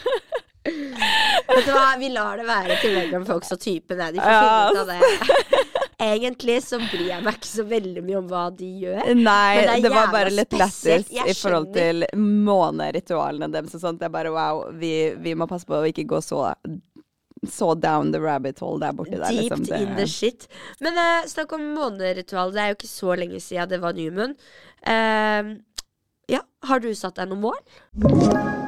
Vet 0.66 1.66
du 1.66 1.72
hva, 1.72 1.96
vi 1.98 2.08
lar 2.08 2.36
det 2.36 2.46
være 2.46 2.76
til 2.80 2.94
Megan 2.94 3.26
folk 3.26 3.44
så 3.44 3.56
typen. 3.56 4.00
er. 4.00 4.12
De 4.12 4.18
får 4.20 4.32
finne 4.42 4.70
ut 4.70 4.78
av 4.78 4.86
det. 4.86 5.85
Egentlig 6.02 6.58
så 6.60 6.76
bryr 6.76 7.06
jeg 7.08 7.24
meg 7.24 7.38
ikke 7.38 7.48
så 7.48 7.64
veldig 7.64 8.02
mye 8.04 8.18
om 8.18 8.26
hva 8.28 8.42
de 8.52 8.66
gjør. 8.82 9.14
Nei, 9.16 9.62
det 9.64 9.78
det, 9.86 9.92
var 9.94 10.10
bare 10.12 10.32
litt 10.34 10.52
lættis 10.52 11.08
i 11.08 11.34
forhold 11.38 11.70
til 11.72 12.04
måneritualene 12.20 13.48
deres 13.54 13.78
og 13.78 13.84
sånt. 13.86 14.02
Det 14.02 14.10
er 14.10 14.12
bare 14.12 14.34
wow, 14.34 14.66
vi, 14.76 14.92
vi 15.24 15.32
må 15.38 15.48
passe 15.48 15.68
på 15.68 15.78
å 15.78 15.88
ikke 15.88 16.04
gå 16.10 16.20
så 16.24 16.50
så 17.46 17.74
down 17.74 18.12
the 18.12 18.18
rabbit 18.18 18.58
hole 18.58 18.80
der 18.82 18.92
borte. 18.92 19.16
Der, 19.16 19.30
Deep 19.30 19.56
liksom. 19.56 19.64
In 19.76 19.96
the 19.96 20.06
shit. 20.06 20.48
Men 20.80 20.98
uh, 20.98 21.26
snakk 21.28 21.52
om 21.52 21.64
måneritual. 21.76 22.52
Det 22.52 22.62
er 22.62 22.72
jo 22.72 22.78
ikke 22.80 22.92
så 22.92 23.16
lenge 23.16 23.40
siden 23.40 23.70
det 23.70 23.80
var 23.84 23.96
New 23.96 24.12
Moon. 24.12 24.36
Eh, 24.86 25.56
ja, 26.32 26.42
har 26.68 26.80
du 26.80 26.92
satt 26.94 27.20
deg 27.20 27.30
noe 27.30 27.48
mål? 27.48 28.65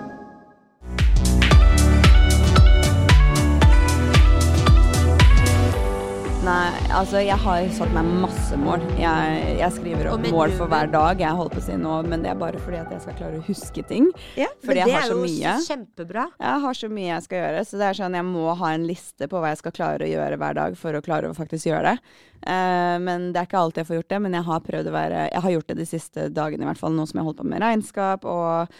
Nei, 6.48 6.76
altså 6.96 7.20
jeg 7.20 7.36
har 7.42 7.66
satt 7.76 7.90
meg 7.92 8.06
masse 8.22 8.56
mål. 8.56 8.80
Jeg, 8.96 9.40
jeg 9.58 9.68
skriver 9.74 10.06
opp 10.14 10.22
mål 10.32 10.54
for 10.56 10.70
hver 10.70 10.88
dag. 10.88 11.20
Jeg 11.20 11.36
holder 11.36 11.52
på 11.52 11.60
å 11.60 11.64
si 11.66 11.74
nå, 11.76 11.96
men 12.08 12.22
det 12.24 12.30
er 12.30 12.38
bare 12.40 12.60
fordi 12.62 12.78
at 12.80 12.92
jeg 12.94 13.02
skal 13.04 13.16
klare 13.18 13.40
å 13.40 13.44
huske 13.44 13.82
ting. 13.84 14.06
Ja, 14.38 14.48
Fordi 14.64 14.80
jeg 14.80 14.94
har 14.94 15.04
så 15.10 15.18
mye. 15.20 15.52
kjempebra. 15.66 16.24
Jeg 16.40 16.62
har 16.64 16.78
så 16.78 16.88
mye 16.88 17.10
jeg 17.10 17.26
skal 17.26 17.42
gjøre, 17.42 17.64
så 17.68 17.80
det 17.80 17.88
er 17.90 17.98
sånn 17.98 18.16
jeg 18.16 18.26
må 18.30 18.54
ha 18.62 18.70
en 18.78 18.86
liste 18.88 19.28
på 19.28 19.42
hva 19.42 19.50
jeg 19.52 19.60
skal 19.60 19.74
klare 19.76 20.06
å 20.06 20.08
gjøre 20.08 20.38
hver 20.40 20.56
dag 20.56 20.78
for 20.80 20.96
å 20.96 21.04
klare 21.04 21.28
å 21.28 21.36
faktisk 21.36 21.68
gjøre 21.68 21.92
det. 21.92 22.16
Uh, 22.38 22.96
men 23.04 23.28
det 23.34 23.42
er 23.42 23.50
ikke 23.50 23.60
alltid 23.60 23.82
jeg 23.82 23.90
får 23.90 24.00
gjort 24.00 24.14
det, 24.14 24.22
men 24.24 24.38
jeg 24.38 24.48
har 24.48 24.64
prøvd 24.70 24.88
å 24.88 24.94
være 24.94 25.22
Jeg 25.26 25.44
har 25.44 25.54
gjort 25.56 25.68
det 25.68 25.78
de 25.82 25.88
siste 25.90 26.28
dagene 26.32 26.64
i 26.64 26.70
hvert 26.70 26.80
fall, 26.80 26.96
nå 26.96 27.04
som 27.10 27.18
jeg 27.18 27.26
har 27.26 27.28
holdt 27.28 27.42
på 27.42 27.50
med 27.50 27.64
regnskap 27.66 28.24
og 28.24 28.78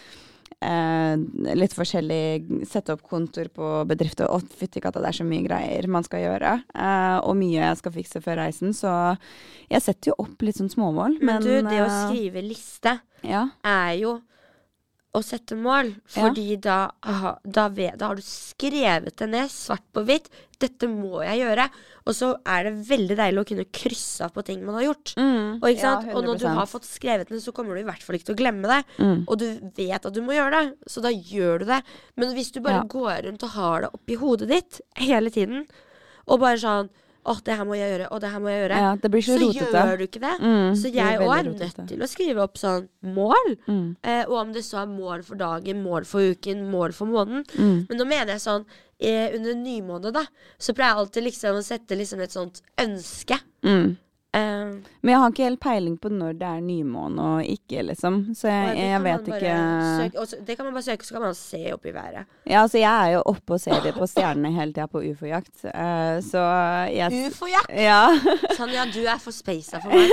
eh, 0.65 1.15
litt 1.57 1.75
forskjellig 1.75 2.65
Sette 2.69 2.95
opp 2.95 3.03
kontor 3.07 3.49
på 3.53 3.71
bedrifter. 3.89 4.29
Å, 4.29 4.39
fytti 4.39 4.81
katta, 4.83 5.01
det 5.03 5.11
er 5.11 5.19
så 5.19 5.27
mye 5.27 5.45
greier 5.45 5.89
man 5.91 6.05
skal 6.07 6.25
gjøre. 6.25 6.55
eh, 6.75 7.17
og 7.23 7.37
mye 7.39 7.59
jeg 7.59 7.81
skal 7.81 7.95
fikse 7.95 8.23
før 8.25 8.41
reisen, 8.43 8.73
så 8.75 8.93
jeg 9.69 9.85
setter 9.85 10.11
jo 10.11 10.19
opp 10.25 10.41
litt 10.45 10.59
sånn 10.59 10.71
småmål. 10.71 11.19
Men, 11.19 11.39
Men, 11.39 11.45
du, 11.45 11.69
det 11.69 11.83
å 11.83 11.87
eh, 11.89 12.01
skrive 12.07 12.43
liste 12.45 12.99
ja. 13.27 13.47
er 13.63 13.93
jo 14.01 14.17
å 15.17 15.23
sette 15.25 15.55
mål. 15.57 15.87
Fordi 16.13 16.53
da, 16.61 16.91
aha, 17.01 17.31
da, 17.43 17.63
ved, 17.73 17.95
da 17.97 18.11
har 18.11 18.19
du 18.19 18.21
skrevet 18.25 19.15
det 19.17 19.27
ned 19.31 19.49
svart 19.49 19.85
på 19.95 20.03
hvitt. 20.05 20.27
Dette 20.61 20.85
må 20.91 21.23
jeg 21.23 21.39
gjøre. 21.41 21.65
Og 22.05 22.13
så 22.17 22.29
er 22.45 22.67
det 22.67 22.73
veldig 22.89 23.17
deilig 23.17 23.41
å 23.41 23.47
kunne 23.49 23.65
krysse 23.73 24.27
av 24.27 24.33
på 24.35 24.43
ting 24.45 24.61
man 24.65 24.77
har 24.77 24.85
gjort. 24.89 25.13
Mm, 25.17 25.57
Og, 25.63 25.67
ja, 25.73 25.95
og 26.13 26.23
når 26.27 26.39
du 26.43 26.47
har 26.59 26.69
fått 26.69 26.85
skrevet 26.85 27.29
den, 27.33 27.41
så 27.41 27.53
kommer 27.55 27.73
du 27.73 27.81
i 27.81 27.87
hvert 27.89 28.03
fall 28.05 28.19
ikke 28.19 28.29
til 28.29 28.37
å 28.37 28.41
glemme 28.43 28.69
det. 28.69 28.79
Mm. 29.01 29.19
Og 29.25 29.35
du 29.41 29.47
vet 29.79 30.05
at 30.05 30.13
du 30.13 30.21
må 30.25 30.37
gjøre 30.37 30.59
det, 30.59 30.91
så 30.93 31.01
da 31.05 31.09
gjør 31.13 31.63
du 31.63 31.69
det. 31.73 31.81
Men 32.15 32.33
hvis 32.37 32.51
du 32.53 32.61
bare 32.61 32.83
Ja. 32.83 32.87
går 32.89 33.25
rundt 33.29 33.43
og 33.49 33.55
har 33.57 33.81
det 33.81 33.93
oppi 33.97 34.15
hodet 34.21 34.49
ditt 34.53 34.81
hele 34.95 35.29
tiden, 35.33 35.65
og 36.29 36.39
bare 36.45 36.61
sånn 36.61 36.89
Å, 37.29 37.35
det 37.45 37.55
her 37.59 37.67
må 37.69 37.75
jeg 37.77 37.91
gjøre, 37.93 38.07
og 38.09 38.21
det 38.23 38.29
her 38.33 38.41
må 38.41 38.49
jeg 38.49 38.61
gjøre. 38.63 38.77
Ja, 38.81 38.91
det 39.03 39.09
blir 39.13 39.21
så, 39.25 39.35
så 39.35 39.39
rotete. 39.43 39.83
gjør 39.85 39.99
du 39.99 40.03
ikke 40.07 40.21
det. 40.23 40.31
Mm, 40.41 40.69
Så 40.81 40.91
jeg 40.95 41.19
òg 41.21 41.33
er 41.35 41.49
nødt 41.51 41.79
til 41.91 42.01
å 42.01 42.09
skrive 42.09 42.41
opp 42.47 42.57
sånn 42.57 42.87
mål. 43.15 43.51
Mm. 43.69 43.85
Eh, 44.01 44.23
og 44.25 44.35
om 44.41 44.53
det 44.55 44.63
så 44.65 44.81
er 44.81 44.89
mål 44.89 45.21
for 45.27 45.37
dagen, 45.37 45.83
mål 45.85 46.07
for 46.09 46.33
uken, 46.33 46.65
mål 46.73 46.95
for 46.97 47.11
måneden. 47.11 47.45
Mm. 47.53 47.77
Men 47.91 48.01
nå 48.01 48.07
mener 48.09 48.33
jeg 48.33 48.43
sånn 48.47 48.65
eh, 48.97 49.29
under 49.37 49.53
nymåned, 49.61 50.09
da, 50.17 50.25
så 50.57 50.73
pleier 50.73 50.95
jeg 50.95 51.03
alltid 51.05 51.27
liksom 51.29 51.59
å 51.61 51.65
sette 51.69 51.99
liksom 52.01 52.25
et 52.25 52.33
sånt 52.33 52.63
ønske. 52.81 53.37
Mm. 53.67 53.91
Eh, 54.39 54.48
Men 55.01 55.11
jeg 55.13 55.21
har 55.21 55.33
ikke 55.33 55.47
helt 55.47 55.61
peiling 55.63 55.95
på 56.01 56.11
når 56.13 56.37
det 56.39 56.47
er 56.49 56.63
nymåne 56.65 57.27
og 57.35 57.49
ikke, 57.49 57.83
liksom. 57.89 58.19
Så 58.37 58.49
jeg, 58.51 58.75
det 58.77 58.87
jeg 58.89 59.03
vet 59.05 59.29
ikke 59.33 59.55
søke- 59.99 60.23
og 60.23 60.45
Det 60.47 60.57
kan 60.57 60.67
man 60.67 60.77
bare 60.77 60.85
søke, 60.87 61.07
så 61.07 61.15
kan 61.17 61.25
man 61.27 61.37
se 61.37 61.61
opp 61.73 61.85
i 61.85 61.93
været. 61.95 62.29
Ja, 62.45 62.61
altså 62.61 62.81
jeg 62.81 63.07
er 63.07 63.13
jo 63.17 63.21
oppe 63.33 63.57
og 63.57 63.61
ser 63.63 63.83
det 63.85 63.93
på 63.97 64.07
stjernene 64.09 64.53
hele 64.55 64.73
tida 64.73 64.87
på 64.91 65.03
ufo-jakt, 65.11 65.65
eh, 65.71 66.19
så 66.25 66.45
jeg 66.93 67.29
Ufo-jakt! 67.29 67.75
Ja. 67.75 68.01
Sånn, 68.59 68.73
ja, 68.75 68.87
du 68.89 69.01
er 69.05 69.21
for 69.21 69.35
spasa 69.35 69.81
for 69.83 69.93
meg. 69.93 70.09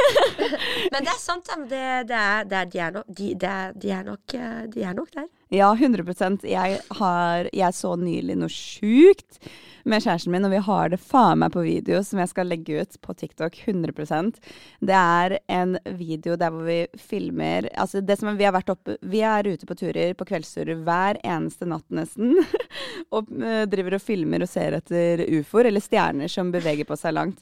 Men 0.92 1.06
det 1.06 1.12
er 1.12 1.20
sant, 1.22 1.50
Det, 1.70 1.84
det 2.10 2.16
er, 2.16 2.44
det 2.44 2.60
er, 2.60 2.70
de, 2.72 2.78
er 2.78 2.94
nok, 2.98 3.08
de, 3.08 3.32
det 3.34 3.50
er, 3.50 3.72
de, 3.74 3.90
er 3.90 4.06
nok, 4.06 4.36
eh, 4.36 4.62
de 4.74 4.84
er 4.86 4.96
nok 4.98 5.14
der. 5.14 5.28
Ja, 5.54 5.68
100% 5.74 6.42
Jeg, 6.42 6.80
har, 6.98 7.48
jeg 7.54 7.74
så 7.74 7.94
nylig 7.96 8.34
noe 8.38 8.50
sjukt 8.50 9.38
med 9.86 10.02
kjæresten 10.02 10.32
min, 10.34 10.44
og 10.44 10.50
vi 10.50 10.58
har 10.66 10.90
det 10.90 10.98
faen 10.98 11.38
meg 11.38 11.52
på 11.54 11.62
video 11.62 12.00
som 12.02 12.18
jeg 12.18 12.32
skal 12.32 12.50
legge 12.50 12.82
ut 12.82 12.96
på 13.04 13.14
TikTok 13.14 13.54
100 13.68 14.35
sant. 14.36 14.52
Det 14.86 14.96
er 14.96 15.36
en 15.56 15.76
video 15.98 16.36
der 16.38 16.52
hvor 16.52 16.66
vi 16.66 16.78
filmer 17.00 17.68
Altså, 17.76 18.02
det 18.04 18.18
som 18.20 18.36
vi 18.36 18.44
har 18.44 18.52
vært 18.54 18.68
oppe 18.72 18.96
Vi 19.00 19.22
er 19.24 19.48
ute 19.48 19.66
på 19.66 19.76
turer, 19.78 20.12
på 20.14 20.26
kveldsturer, 20.28 20.82
hver 20.84 21.18
eneste 21.24 21.66
natt 21.68 21.86
nesten. 21.88 22.36
og 23.14 23.30
uh, 23.32 23.64
driver 23.70 23.96
og 23.98 24.04
filmer 24.04 24.44
og 24.44 24.50
ser 24.50 24.76
etter 24.78 25.24
ufoer, 25.38 25.70
eller 25.70 25.82
stjerner 25.84 26.30
som 26.30 26.52
beveger 26.54 26.88
på 26.88 26.98
seg 26.98 27.16
langt. 27.16 27.40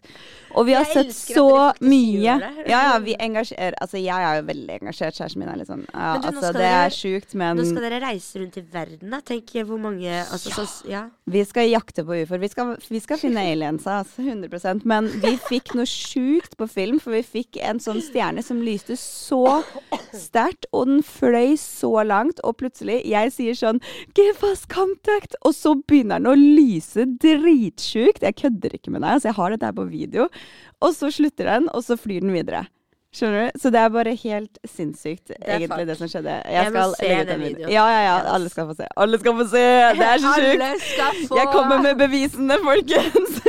Og 0.55 0.69
vi 0.69 0.77
har 0.77 0.87
Jeg 0.87 1.11
sett 1.11 1.35
så 1.35 1.73
mye. 1.83 2.23
Ja, 2.23 2.53
ja, 2.71 2.99
vi 3.03 3.17
engasjerer 3.19 3.77
Altså, 3.83 3.99
jeg 3.99 4.15
er 4.15 4.39
jo 4.39 4.47
veldig 4.49 4.79
engasjert. 4.81 5.19
Kjæresten 5.19 5.43
min 5.43 5.51
er 5.51 5.59
litt 5.61 5.71
sånn 5.71 5.85
ja, 5.91 6.15
du, 6.21 6.29
Altså, 6.31 6.53
det 6.55 6.63
dere- 6.63 6.85
er 6.87 6.95
sjukt, 6.95 7.35
men 7.39 7.59
Nå 7.59 7.67
skal 7.69 7.87
dere 7.89 8.01
reise 8.05 8.41
rundt 8.41 8.59
i 8.61 8.65
verden, 8.73 9.11
da. 9.11 9.21
Tenk 9.25 9.55
hvor 9.65 9.81
mange 9.81 10.11
altså, 10.23 10.53
så, 10.55 10.67
ja. 10.91 11.07
Vi 11.31 11.43
skal 11.47 11.69
jakte 11.71 12.05
på 12.07 12.23
ufoer. 12.23 12.43
Vi 12.43 12.51
vi 12.95 13.01
skal 13.03 13.19
finne 13.19 13.43
aliensa, 13.51 14.01
altså. 14.03 14.23
100% 14.23 14.85
Men 14.89 15.09
vi 15.23 15.35
fikk 15.49 15.75
noe 15.75 15.87
sjukt 15.89 16.57
på 16.59 16.69
film, 16.71 16.84
for 17.03 17.15
vi 17.17 17.23
fikk 17.25 17.59
en 17.65 17.81
sånn 17.83 18.01
stjerne 18.05 18.43
som 18.45 18.61
lyste 18.65 18.97
så 19.01 19.63
sterkt, 20.13 20.69
og 20.73 20.89
den 20.91 21.03
fløy 21.07 21.55
så 21.61 22.05
langt, 22.07 22.43
og 22.45 22.59
plutselig 22.61 23.01
Jeg 23.09 23.33
sier 23.35 23.59
sånn 23.59 23.81
Give 24.17 24.37
us 24.51 24.65
contact! 24.71 25.39
Og 25.45 25.57
så 25.57 25.75
begynner 25.81 26.21
den 26.21 26.31
å 26.31 26.37
lyse 26.37 27.07
dritsjukt. 27.23 28.25
Jeg 28.25 28.39
kødder 28.43 28.77
ikke 28.77 28.93
med 28.95 29.03
deg. 29.03 29.17
Altså, 29.17 29.31
jeg 29.31 29.39
har 29.41 29.55
dette 29.55 29.71
her 29.71 29.79
på 29.79 29.89
video. 29.91 30.29
Og 30.85 30.95
så 30.97 31.11
slutter 31.15 31.51
den, 31.51 31.69
og 31.73 31.85
så 31.87 31.97
flyr 32.01 32.25
den 32.25 32.35
videre. 32.35 32.67
Skjønner 33.15 33.45
du? 33.47 33.59
Så 33.63 33.71
det 33.71 33.79
er 33.79 33.91
bare 33.95 34.13
helt 34.19 34.59
sinnssykt, 34.67 35.29
det 35.31 35.37
egentlig, 35.45 35.69
fuck. 35.71 35.87
det 35.87 35.97
som 36.01 36.09
skjedde. 36.11 36.33
Jeg, 36.43 36.55
Jeg 36.57 36.73
skal 36.73 36.95
se 36.99 37.09
legge 37.09 37.21
ut 37.23 37.29
den 37.31 37.43
videoen. 37.45 37.71
Ja, 37.71 37.85
ja, 37.93 38.01
ja. 38.09 38.15
Alle 38.35 38.51
skal 38.51 38.67
få 38.67 38.75
se. 38.81 38.89
Alle 39.05 39.21
skal 39.23 39.37
få 39.39 39.47
se! 39.53 39.63
Det 40.01 40.09
er 40.09 40.19
så 40.25 40.33
sjukt! 40.35 41.29
Få 41.31 41.39
Jeg 41.39 41.51
kommer 41.53 41.83
med 41.87 42.01
bevisene, 42.03 42.59
folkens! 42.65 43.39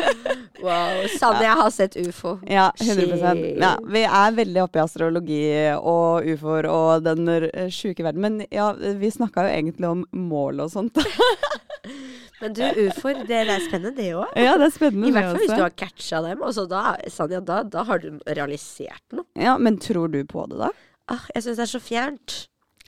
Wow. 0.66 1.04
Sanne, 1.20 1.44
jeg 1.44 1.56
har 1.60 1.70
sett 1.70 1.96
ufo. 2.00 2.32
ja, 2.50 2.72
100 2.82 3.18
Shit. 3.20 3.58
ja, 3.62 3.74
Vi 3.92 4.02
er 4.08 4.32
veldig 4.34 4.62
oppe 4.64 4.80
i 4.80 4.82
astrologi 4.82 5.42
og 5.78 6.26
ufoer 6.32 6.66
og 6.72 7.04
den 7.06 7.28
sjuke 7.70 8.02
verden. 8.06 8.24
Men 8.24 8.40
ja, 8.50 8.72
vi 8.74 9.12
snakka 9.14 9.46
jo 9.46 9.52
egentlig 9.52 9.92
om 9.92 10.02
mål 10.16 10.64
og 10.66 10.72
sånt. 10.74 10.98
Men 12.42 12.56
du, 12.58 12.64
ufoer, 12.88 13.22
det, 13.24 13.28
det 13.32 13.54
er 13.54 13.64
spennende, 13.64 13.94
det 13.96 14.10
òg. 14.18 14.34
ja, 14.36 14.58
det 14.60 14.68
er 14.68 14.74
spennende 14.76 15.08
I 15.08 15.14
hvert 15.16 15.30
fall 15.30 15.40
hvis 15.44 15.54
du 15.54 15.64
har 15.64 15.76
catcha 15.80 16.20
dem. 16.26 16.42
Og 16.44 16.56
så 16.58 16.66
da, 16.70 16.82
Sanja, 17.12 17.40
da, 17.46 17.62
da 17.64 17.86
har 17.88 18.04
du 18.04 18.20
realisert 18.28 19.16
noe. 19.16 19.28
Ja, 19.40 19.56
men 19.62 19.80
tror 19.84 20.12
du 20.12 20.20
på 20.28 20.44
det, 20.52 20.60
da? 20.60 20.72
Ah, 21.12 21.24
jeg 21.36 21.46
syns 21.46 21.62
det 21.62 21.66
er 21.68 21.72
så 21.76 21.82
fjernt. 21.84 22.36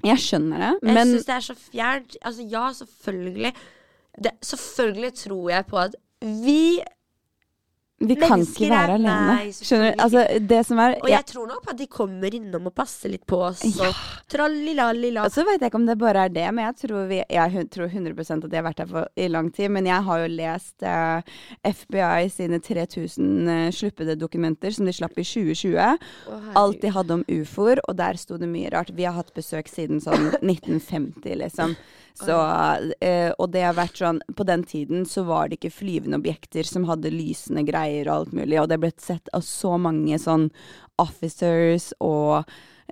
Jeg 0.05 0.21
skjønner 0.21 0.61
det, 0.61 0.73
Jeg 0.83 0.93
men 0.93 1.13
syns 1.13 1.25
det 1.29 1.35
er 1.37 1.45
så 1.47 1.55
fjernt. 1.57 2.17
Altså, 2.21 2.45
ja, 2.51 2.65
selvfølgelig. 2.81 3.53
Det, 4.25 4.33
selvfølgelig 4.51 5.13
tror 5.23 5.49
jeg 5.53 5.67
på 5.69 5.79
at 5.81 5.97
vi 6.21 6.61
vi 7.97 8.13
kan 8.15 8.43
ikke 8.43 8.67
være 8.69 8.95
alene. 8.99 9.13
nei, 9.25 9.45
Skjønner 9.57 9.95
du? 9.95 10.01
Altså, 10.03 10.23
det 10.45 10.59
som 10.67 10.81
er 10.83 10.99
Og 10.99 11.07
ja. 11.09 11.17
jeg 11.17 11.25
tror 11.31 11.47
nok 11.49 11.71
at 11.71 11.79
de 11.79 11.87
kommer 11.89 12.35
innom 12.37 12.69
og 12.69 12.75
passer 12.77 13.09
litt 13.09 13.25
på 13.25 13.39
oss. 13.47 13.63
Og 13.65 14.01
trallila-lilla. 14.29 15.23
Og 15.25 15.33
så 15.33 15.45
vet 15.47 15.57
jeg 15.57 15.71
ikke 15.71 15.81
om 15.81 15.87
det 15.89 15.97
bare 15.97 16.27
er 16.27 16.35
det, 16.35 16.45
men 16.53 16.67
jeg 16.67 16.77
tror, 16.83 17.07
vi, 17.09 17.23
jeg 17.25 17.65
tror 17.73 17.89
100% 17.89 18.45
at 18.45 18.53
de 18.53 18.59
har 18.59 18.67
vært 18.67 18.83
her 18.83 18.91
for, 18.91 19.09
i 19.17 19.27
lang 19.33 19.49
tid. 19.49 19.73
Men 19.73 19.89
jeg 19.89 20.05
har 20.09 20.21
jo 20.21 20.29
lest 20.29 20.85
eh, 20.85 21.35
FBI 21.65 22.29
sine 22.33 22.61
3000 22.61 23.53
eh, 23.55 23.67
sluppede 23.73 24.17
dokumenter 24.21 24.77
som 24.77 24.85
de 24.85 24.93
slapp 24.93 25.17
i 25.17 25.25
2020. 25.25 26.09
Oh. 26.29 26.49
Alt 26.61 26.83
de 26.85 26.93
hadde 26.93 27.17
om 27.17 27.25
ufoer, 27.33 27.81
og 27.87 27.97
der 27.97 28.21
sto 28.21 28.37
det 28.37 28.51
mye 28.51 28.69
rart. 28.77 28.93
Vi 28.93 29.09
har 29.09 29.17
hatt 29.17 29.33
besøk 29.33 29.73
siden 29.73 30.03
sånn 30.05 30.35
1950, 30.43 31.33
liksom. 31.47 31.73
Så, 32.17 32.37
eh, 33.03 33.29
og 33.37 33.51
det 33.53 33.61
har 33.61 33.75
vært 33.77 33.99
sånn 34.01 34.19
På 34.33 34.45
den 34.47 34.63
tiden 34.65 35.03
så 35.05 35.21
var 35.27 35.47
det 35.47 35.59
ikke 35.59 35.75
flyvende 35.75 36.17
objekter 36.17 36.65
som 36.67 36.87
hadde 36.89 37.13
lysende 37.13 37.61
greier 37.67 38.09
og 38.09 38.13
alt 38.15 38.33
mulig, 38.37 38.57
og 38.61 38.71
det 38.71 38.79
ble 38.81 38.91
sett 39.01 39.29
av 39.37 39.45
så 39.45 39.75
mange 39.81 40.17
sånn 40.21 40.47
officers 41.01 41.91
og 42.01 42.47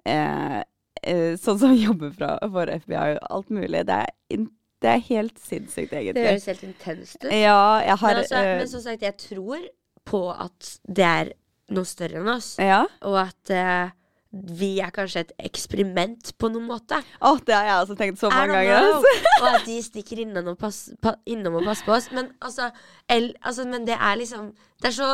eh, 0.05 0.61
eh, 1.01 1.33
sånn 1.41 1.59
som 1.61 1.73
jobber 1.87 2.13
fra, 2.15 2.35
for 2.43 2.71
FBI 2.85 3.15
og 3.15 3.31
alt 3.39 3.49
mulig. 3.53 3.85
Det 3.89 3.97
er, 4.05 4.45
det 4.83 4.91
er 4.91 5.03
helt 5.09 5.41
sinnssykt, 5.41 5.93
egentlig. 5.93 6.19
Det 6.19 6.29
høres 6.29 6.47
helt 6.51 6.67
intenst 6.67 7.19
ut. 7.23 7.31
Ja, 7.31 7.81
jeg 7.85 7.99
har 8.03 8.13
Men, 8.13 8.21
altså, 8.23 8.41
eh, 8.41 8.53
men 8.61 8.71
som 8.75 8.85
sagt, 8.85 9.05
jeg 9.05 9.17
tror 9.21 9.67
på 10.05 10.23
at 10.31 10.71
det 10.85 11.09
er 11.09 11.33
noe 11.73 11.89
større 11.89 12.21
enn 12.21 12.33
oss. 12.35 12.55
Ja. 12.61 12.83
Og 13.07 13.17
at 13.25 13.53
eh, 13.53 13.93
vi 14.35 14.71
er 14.83 14.91
kanskje 14.95 15.23
et 15.23 15.33
eksperiment 15.47 16.33
på 16.41 16.49
noen 16.51 16.67
måte. 16.67 16.99
Å, 17.23 17.35
det 17.47 17.55
har 17.55 17.67
jeg 17.69 17.81
også 17.85 17.97
tenkt 17.99 18.19
så 18.19 18.31
mange 18.33 18.51
ganger. 18.51 18.87
Altså. 18.91 19.11
Og 19.39 19.49
at 19.53 19.67
de 19.67 19.75
stikker 19.85 20.21
innom 20.25 20.49
og, 20.51 20.57
pass, 20.59 20.79
pa, 21.03 21.15
innom 21.29 21.59
og 21.61 21.67
passer 21.67 21.87
på 21.87 21.95
oss. 21.95 22.09
Men 22.15 22.31
altså, 22.43 22.69
el, 23.11 23.31
altså 23.41 23.67
Men 23.69 23.87
det 23.87 23.95
er 23.95 24.17
liksom 24.19 24.49
Det 24.81 24.91
er 24.91 24.97
så 24.97 25.11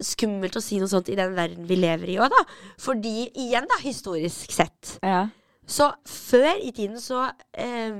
skummelt 0.00 0.56
å 0.56 0.62
si 0.64 0.78
noe 0.80 0.90
sånt 0.90 1.10
i 1.12 1.16
den 1.18 1.34
verden 1.36 1.66
vi 1.68 1.76
lever 1.76 2.14
i 2.14 2.18
òg, 2.22 2.32
da. 2.32 2.44
Fordi, 2.80 3.28
igjen, 3.30 3.66
da, 3.70 3.76
historisk 3.82 4.54
sett. 4.54 4.94
Ja. 5.04 5.26
Så 5.66 5.90
før 6.08 6.54
i 6.60 6.72
tiden 6.76 6.96
så 7.00 7.26
eh, 7.52 7.98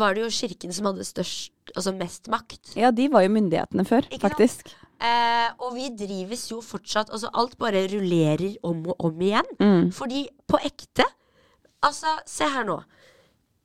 var 0.00 0.14
det 0.16 0.24
jo 0.24 0.32
kirken 0.32 0.72
som 0.76 0.90
hadde 0.90 1.06
størst 1.08 1.56
Altså 1.70 1.92
mest 1.94 2.26
makt. 2.26 2.72
ja, 2.74 2.88
de 2.90 3.04
var 3.12 3.22
jo 3.22 3.30
myndighetene 3.30 3.84
før, 3.86 4.08
Ikke 4.10 4.32
sant? 4.32 4.72
Eh, 5.00 5.48
og 5.64 5.72
vi 5.78 5.86
drives 5.96 6.42
jo 6.50 6.58
fortsatt 6.60 7.08
Altså 7.08 7.30
alt 7.32 7.54
bare 7.56 7.86
rullerer 7.88 8.58
om 8.68 8.82
og 8.92 8.98
om 9.08 9.22
igjen. 9.24 9.46
Mm. 9.60 9.86
Fordi 9.96 10.26
på 10.46 10.60
ekte 10.66 11.06
Altså, 11.80 12.10
se 12.28 12.44
her 12.44 12.66
nå. 12.68 12.74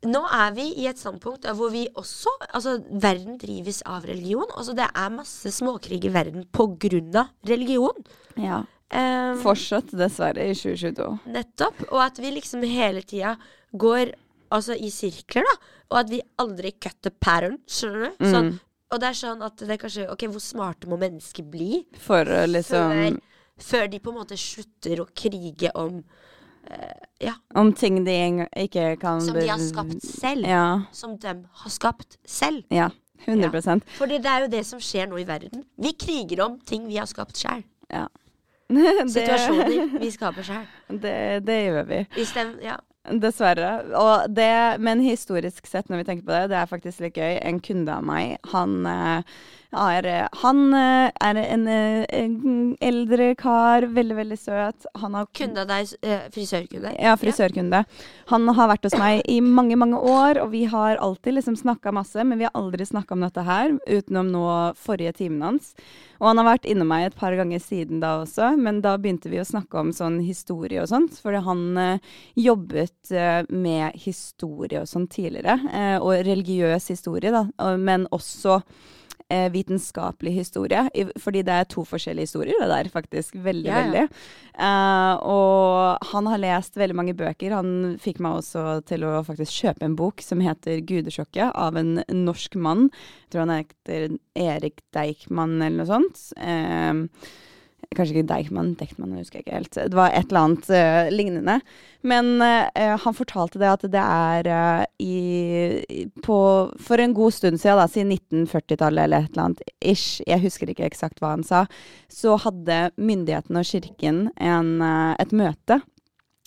Nå 0.07 0.21
er 0.31 0.53
vi 0.55 0.69
i 0.79 0.85
et 0.87 0.99
standpunkt 1.01 1.43
hvor 1.57 1.73
vi 1.73 1.81
også 1.99 2.31
Altså, 2.53 2.77
verden 3.03 3.35
drives 3.41 3.81
av 3.89 4.05
religion. 4.07 4.47
Altså, 4.55 4.75
det 4.77 4.87
er 4.87 5.09
masse 5.17 5.51
småkrig 5.51 5.99
i 6.07 6.13
verden 6.13 6.45
på 6.55 6.69
grunn 6.79 7.11
av 7.19 7.33
religion. 7.49 7.99
Ja. 8.39 8.61
Eh, 8.95 9.33
Fortsatt, 9.43 9.91
dessverre, 9.97 10.45
i 10.47 10.55
2022. 10.55 11.09
Nettopp. 11.35 11.83
Og 11.91 11.99
at 12.05 12.21
vi 12.21 12.31
liksom 12.37 12.63
hele 12.69 13.01
tida 13.03 13.35
går 13.75 14.13
altså 14.55 14.77
i 14.77 14.87
sirkler, 14.93 15.43
da. 15.43 15.55
Og 15.91 15.99
at 16.05 16.13
vi 16.13 16.21
aldri 16.39 16.71
cutter 16.79 17.11
pattern, 17.11 17.57
skjønner 17.67 18.13
du? 18.15 18.25
Sånn, 18.31 18.53
Mm. 18.53 18.59
Og 18.93 19.01
det 19.01 19.09
er 19.09 19.17
sånn 19.17 19.41
at 19.45 19.57
det 19.63 19.73
er 19.75 19.81
kanskje 19.81 20.05
Ok, 20.13 20.27
hvor 20.29 20.43
smarte 20.43 20.89
må 20.89 20.99
mennesker 21.01 21.45
bli 21.49 21.81
For 22.05 22.27
å 22.29 22.43
liksom 22.49 22.93
før, 22.93 23.17
før 23.69 23.87
de 23.91 24.01
på 24.03 24.13
en 24.13 24.19
måte 24.19 24.37
slutter 24.39 25.01
å 25.01 25.07
krige 25.09 25.71
om 25.79 25.97
uh, 26.01 26.99
Ja, 27.23 27.33
Om 27.57 27.73
ting 27.77 28.03
de 28.05 28.19
ikke 28.65 28.91
kan 29.01 29.23
som 29.25 29.37
de 29.39 29.47
har 29.49 29.63
skapt 29.63 30.05
selv. 30.05 30.45
Ja. 30.49 30.67
Som 30.95 31.17
de 31.21 31.33
har 31.63 31.73
skapt 31.73 32.19
selv. 32.29 32.65
Ja. 32.73 32.91
100 33.25 33.49
ja. 33.65 33.77
For 33.95 34.11
det 34.11 34.21
er 34.27 34.45
jo 34.45 34.51
det 34.51 34.61
som 34.67 34.81
skjer 34.83 35.07
nå 35.09 35.17
i 35.17 35.25
verden. 35.25 35.63
Vi 35.81 35.95
kriger 35.97 36.43
om 36.45 36.59
ting 36.67 36.85
vi 36.85 36.99
har 36.99 37.09
skapt 37.09 37.39
sjøl. 37.39 37.63
Ja. 37.89 38.05
det, 38.69 39.09
Situasjoner 39.13 39.95
vi 40.01 40.09
skaper 40.13 40.45
sjøl. 40.45 40.67
det, 40.89 41.15
det 41.47 41.57
gjør 41.63 41.87
vi. 41.89 42.03
Ja. 42.65 42.77
Dessverre. 43.05 43.71
Og 43.93 44.31
det, 44.33 44.79
men 44.81 45.03
historisk 45.05 45.67
sett, 45.69 45.89
når 45.89 46.01
vi 46.01 46.07
tenker 46.07 46.25
på 46.25 46.33
det, 46.33 46.47
det 46.53 46.57
er 46.61 46.71
faktisk 46.71 47.03
litt 47.05 47.19
gøy. 47.19 47.37
En 47.41 47.61
kunde 47.63 47.93
av 47.93 48.07
meg, 48.07 48.37
han 48.53 48.79
eh, 48.89 49.35
er, 49.73 50.27
han 50.41 50.73
eh, 50.73 51.11
er 51.23 51.39
en, 51.41 51.67
eh, 51.67 52.05
en 52.13 52.75
eldre 52.83 53.31
kar, 53.39 53.87
veldig, 53.95 54.15
veldig 54.15 54.37
søt. 54.39 54.87
Han 55.01 55.17
har 55.17 55.27
Kunde 55.35 55.65
deg, 55.67 55.93
eh, 56.01 56.27
frisørkunde? 56.33 56.93
Ja, 57.01 57.15
frisørkunde. 57.19 57.83
Han 58.31 58.47
har 58.47 58.69
vært 58.71 58.87
hos 58.87 58.97
meg 58.99 59.23
i 59.27 59.39
mange, 59.41 59.75
mange 59.75 59.99
år, 59.99 60.41
og 60.43 60.51
vi 60.51 60.65
har 60.65 60.97
alltid 60.97 61.39
liksom 61.39 61.57
snakka 61.59 61.93
masse, 61.93 62.23
men 62.23 62.37
vi 62.37 62.47
har 62.47 62.55
aldri 62.55 62.85
snakka 62.85 63.15
om 63.17 63.25
dette 63.25 63.45
her, 63.45 63.77
utenom 63.87 64.31
nå 64.31 64.45
forrige 64.79 65.15
timen 65.21 65.41
hans. 65.41 65.73
Og 66.19 66.29
han 66.29 66.39
har 66.39 66.47
vært 66.47 66.67
innom 66.69 66.89
meg 66.89 67.09
et 67.09 67.17
par 67.19 67.35
ganger 67.35 67.61
siden 67.63 68.01
da 68.03 68.15
også, 68.21 68.53
men 68.59 68.81
da 68.85 68.95
begynte 69.01 69.31
vi 69.31 69.41
å 69.41 69.47
snakke 69.47 69.81
om 69.81 69.91
sånn 69.95 70.21
historie 70.23 70.81
og 70.83 70.89
sånt, 70.91 71.17
fordi 71.21 71.43
han 71.45 71.63
eh, 71.81 72.11
jobbet 72.39 73.11
eh, 73.11 73.41
med 73.51 73.97
historie 74.05 74.83
og 74.83 74.89
sånn 74.89 75.09
tidligere, 75.11 75.57
eh, 75.71 75.97
og 75.99 76.23
religiøs 76.27 76.91
historie, 76.93 77.33
da, 77.35 77.47
men 77.77 78.07
også 78.15 78.61
eh, 79.35 79.49
vitenskapelig 79.53 80.33
historie, 80.39 80.85
fordi 81.21 81.43
det 81.45 81.55
er 81.55 81.67
to 81.71 81.83
forskjellige 81.87 82.29
historier 82.29 82.61
det 82.61 82.69
der, 82.71 82.89
faktisk. 82.93 83.35
Veldig, 83.45 83.67
Ja, 83.67 83.81
ja. 83.81 83.85
veldig. 83.85 84.03
Eh, 84.55 85.15
og 85.35 86.09
han 86.13 86.29
har 86.31 86.41
lest 86.43 86.77
veldig 86.79 86.95
mange 86.95 87.15
bøker. 87.19 87.55
Han 87.57 87.97
fikk 88.01 88.21
meg 88.23 88.39
også 88.39 88.65
til 88.87 89.03
å 89.07 89.19
faktisk 89.27 89.51
kjøpe 89.65 89.83
en 89.89 89.97
bok 89.99 90.21
som 90.23 90.39
heter 90.39 90.79
'Gudesjokket' 90.81 91.51
av 91.53 91.75
en 91.75 92.03
norsk 92.09 92.55
mann. 92.55 92.89
Jeg 93.25 93.31
tror 93.31 93.45
han 93.47 93.57
heter 93.63 94.17
Erik 94.35 94.79
Deichman 94.95 95.61
eller 95.61 95.83
noe 95.83 95.91
sånt. 95.91 96.31
Eh, 96.37 96.93
Kanskje 97.95 98.15
ikke 98.15 98.29
Deichman, 98.29 98.73
Deichman, 98.79 99.15
husker 99.19 99.41
ikke 99.41 99.57
helt. 99.57 99.75
Det 99.75 99.97
var 99.97 100.13
et 100.13 100.29
eller 100.29 100.41
annet 100.41 100.69
uh, 100.71 101.09
lignende. 101.13 101.57
Men 102.05 102.31
uh, 102.41 102.95
han 103.01 103.17
fortalte 103.17 103.61
det 103.61 103.71
at 103.71 103.85
det 103.93 104.03
er 104.03 104.49
uh, 104.49 104.83
i, 105.01 106.05
på, 106.25 106.37
For 106.87 107.01
en 107.01 107.15
god 107.17 107.35
stund 107.37 107.61
siden, 107.61 107.81
da, 107.81 107.87
siden 107.91 108.13
1940-tallet 108.15 109.07
eller 109.07 109.25
et 109.25 109.33
eller 109.33 109.47
annet 109.49 109.75
ish, 109.81 110.21
jeg 110.27 110.43
husker 110.43 110.71
ikke 110.71 110.87
eksakt 110.89 111.21
hva 111.21 111.35
han 111.35 111.45
sa, 111.45 111.65
så 112.11 112.37
hadde 112.45 112.89
myndighetene 112.97 113.61
og 113.61 113.69
kirken 113.69 114.25
en, 114.41 114.71
et 115.19 115.35
møte 115.35 115.81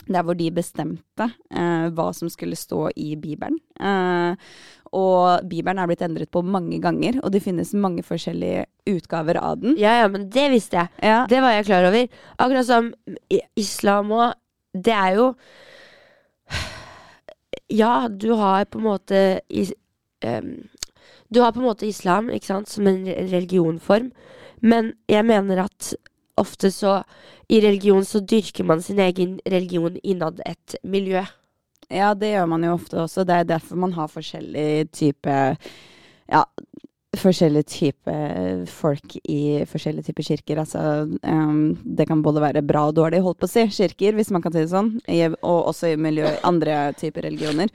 Der 0.07 0.23
hvor 0.25 0.37
de 0.39 0.51
bestemte 0.55 1.27
eh, 1.51 1.89
hva 1.93 2.13
som 2.17 2.29
skulle 2.33 2.57
stå 2.57 2.87
i 2.97 3.15
Bibelen. 3.21 3.59
Eh, 3.81 4.37
og 4.97 5.45
Bibelen 5.51 5.79
er 5.83 5.87
blitt 5.91 6.01
endret 6.07 6.31
på 6.33 6.41
mange 6.41 6.79
ganger, 6.81 7.19
og 7.23 7.33
det 7.35 7.43
finnes 7.45 7.75
mange 7.77 8.01
forskjellige 8.07 8.63
utgaver 8.89 9.37
av 9.43 9.59
den. 9.61 9.75
Ja, 9.77 9.99
ja, 10.01 10.07
men 10.09 10.31
det 10.33 10.47
visste 10.55 10.79
jeg. 10.81 10.89
Ja, 11.05 11.27
Det 11.29 11.43
var 11.45 11.53
jeg 11.59 11.67
klar 11.69 11.85
over. 11.91 12.07
Akkurat 12.39 12.67
som 12.71 12.93
islam 13.57 14.15
òg. 14.17 14.33
Det 14.73 14.95
er 14.95 15.15
jo 15.19 15.35
Ja, 17.69 18.09
du 18.09 18.31
har 18.33 18.65
på 18.65 18.79
en 18.81 18.85
måte 18.89 19.41
is, 19.49 19.73
um, 20.25 20.69
Du 21.29 21.41
har 21.43 21.53
på 21.53 21.61
en 21.61 21.67
måte 21.69 21.87
islam, 21.87 22.31
ikke 22.33 22.47
sant, 22.49 22.69
som 22.73 22.87
en 22.89 23.03
re- 23.05 23.27
religionform, 23.29 24.11
men 24.63 24.95
jeg 25.09 25.25
mener 25.29 25.61
at 25.67 25.91
ofte 26.41 26.71
så 26.75 27.03
I 27.49 27.61
religion 27.65 28.05
så 28.05 28.21
dyrker 28.21 28.67
man 28.69 28.83
sin 28.85 28.99
egen 29.01 29.39
religion 29.47 29.97
innad 30.03 30.43
et 30.47 30.77
miljø. 30.83 31.23
Ja, 31.89 32.13
det 32.15 32.35
gjør 32.35 32.49
man 32.51 32.67
jo 32.67 32.75
ofte 32.77 32.99
også. 33.01 33.25
Det 33.25 33.35
er 33.35 33.49
derfor 33.49 33.81
man 33.81 33.95
har 33.97 34.11
forskjellig 34.13 34.91
type 34.93 35.37
Ja, 36.29 36.43
forskjellige 37.17 37.65
type 37.73 38.15
folk 38.69 39.17
i 39.25 39.65
forskjellige 39.69 40.11
typer 40.11 40.27
kirker. 40.27 40.61
Altså, 40.61 40.81
um, 41.23 41.79
det 41.97 42.07
kan 42.11 42.23
både 42.23 42.43
være 42.45 42.63
bra 42.63 42.87
og 42.91 42.97
dårlig, 42.99 43.23
holdt 43.25 43.41
på 43.41 43.49
å 43.49 43.53
si, 43.53 43.65
kirker, 43.73 44.13
hvis 44.19 44.31
man 44.35 44.45
kan 44.45 44.53
si 44.53 44.61
det 44.61 44.73
sånn. 44.73 44.93
I, 45.09 45.23
og 45.41 45.71
også 45.73 45.95
i 45.95 45.97
miljø, 46.01 46.29
andre 46.47 46.93
typer 47.01 47.25
religioner. 47.31 47.73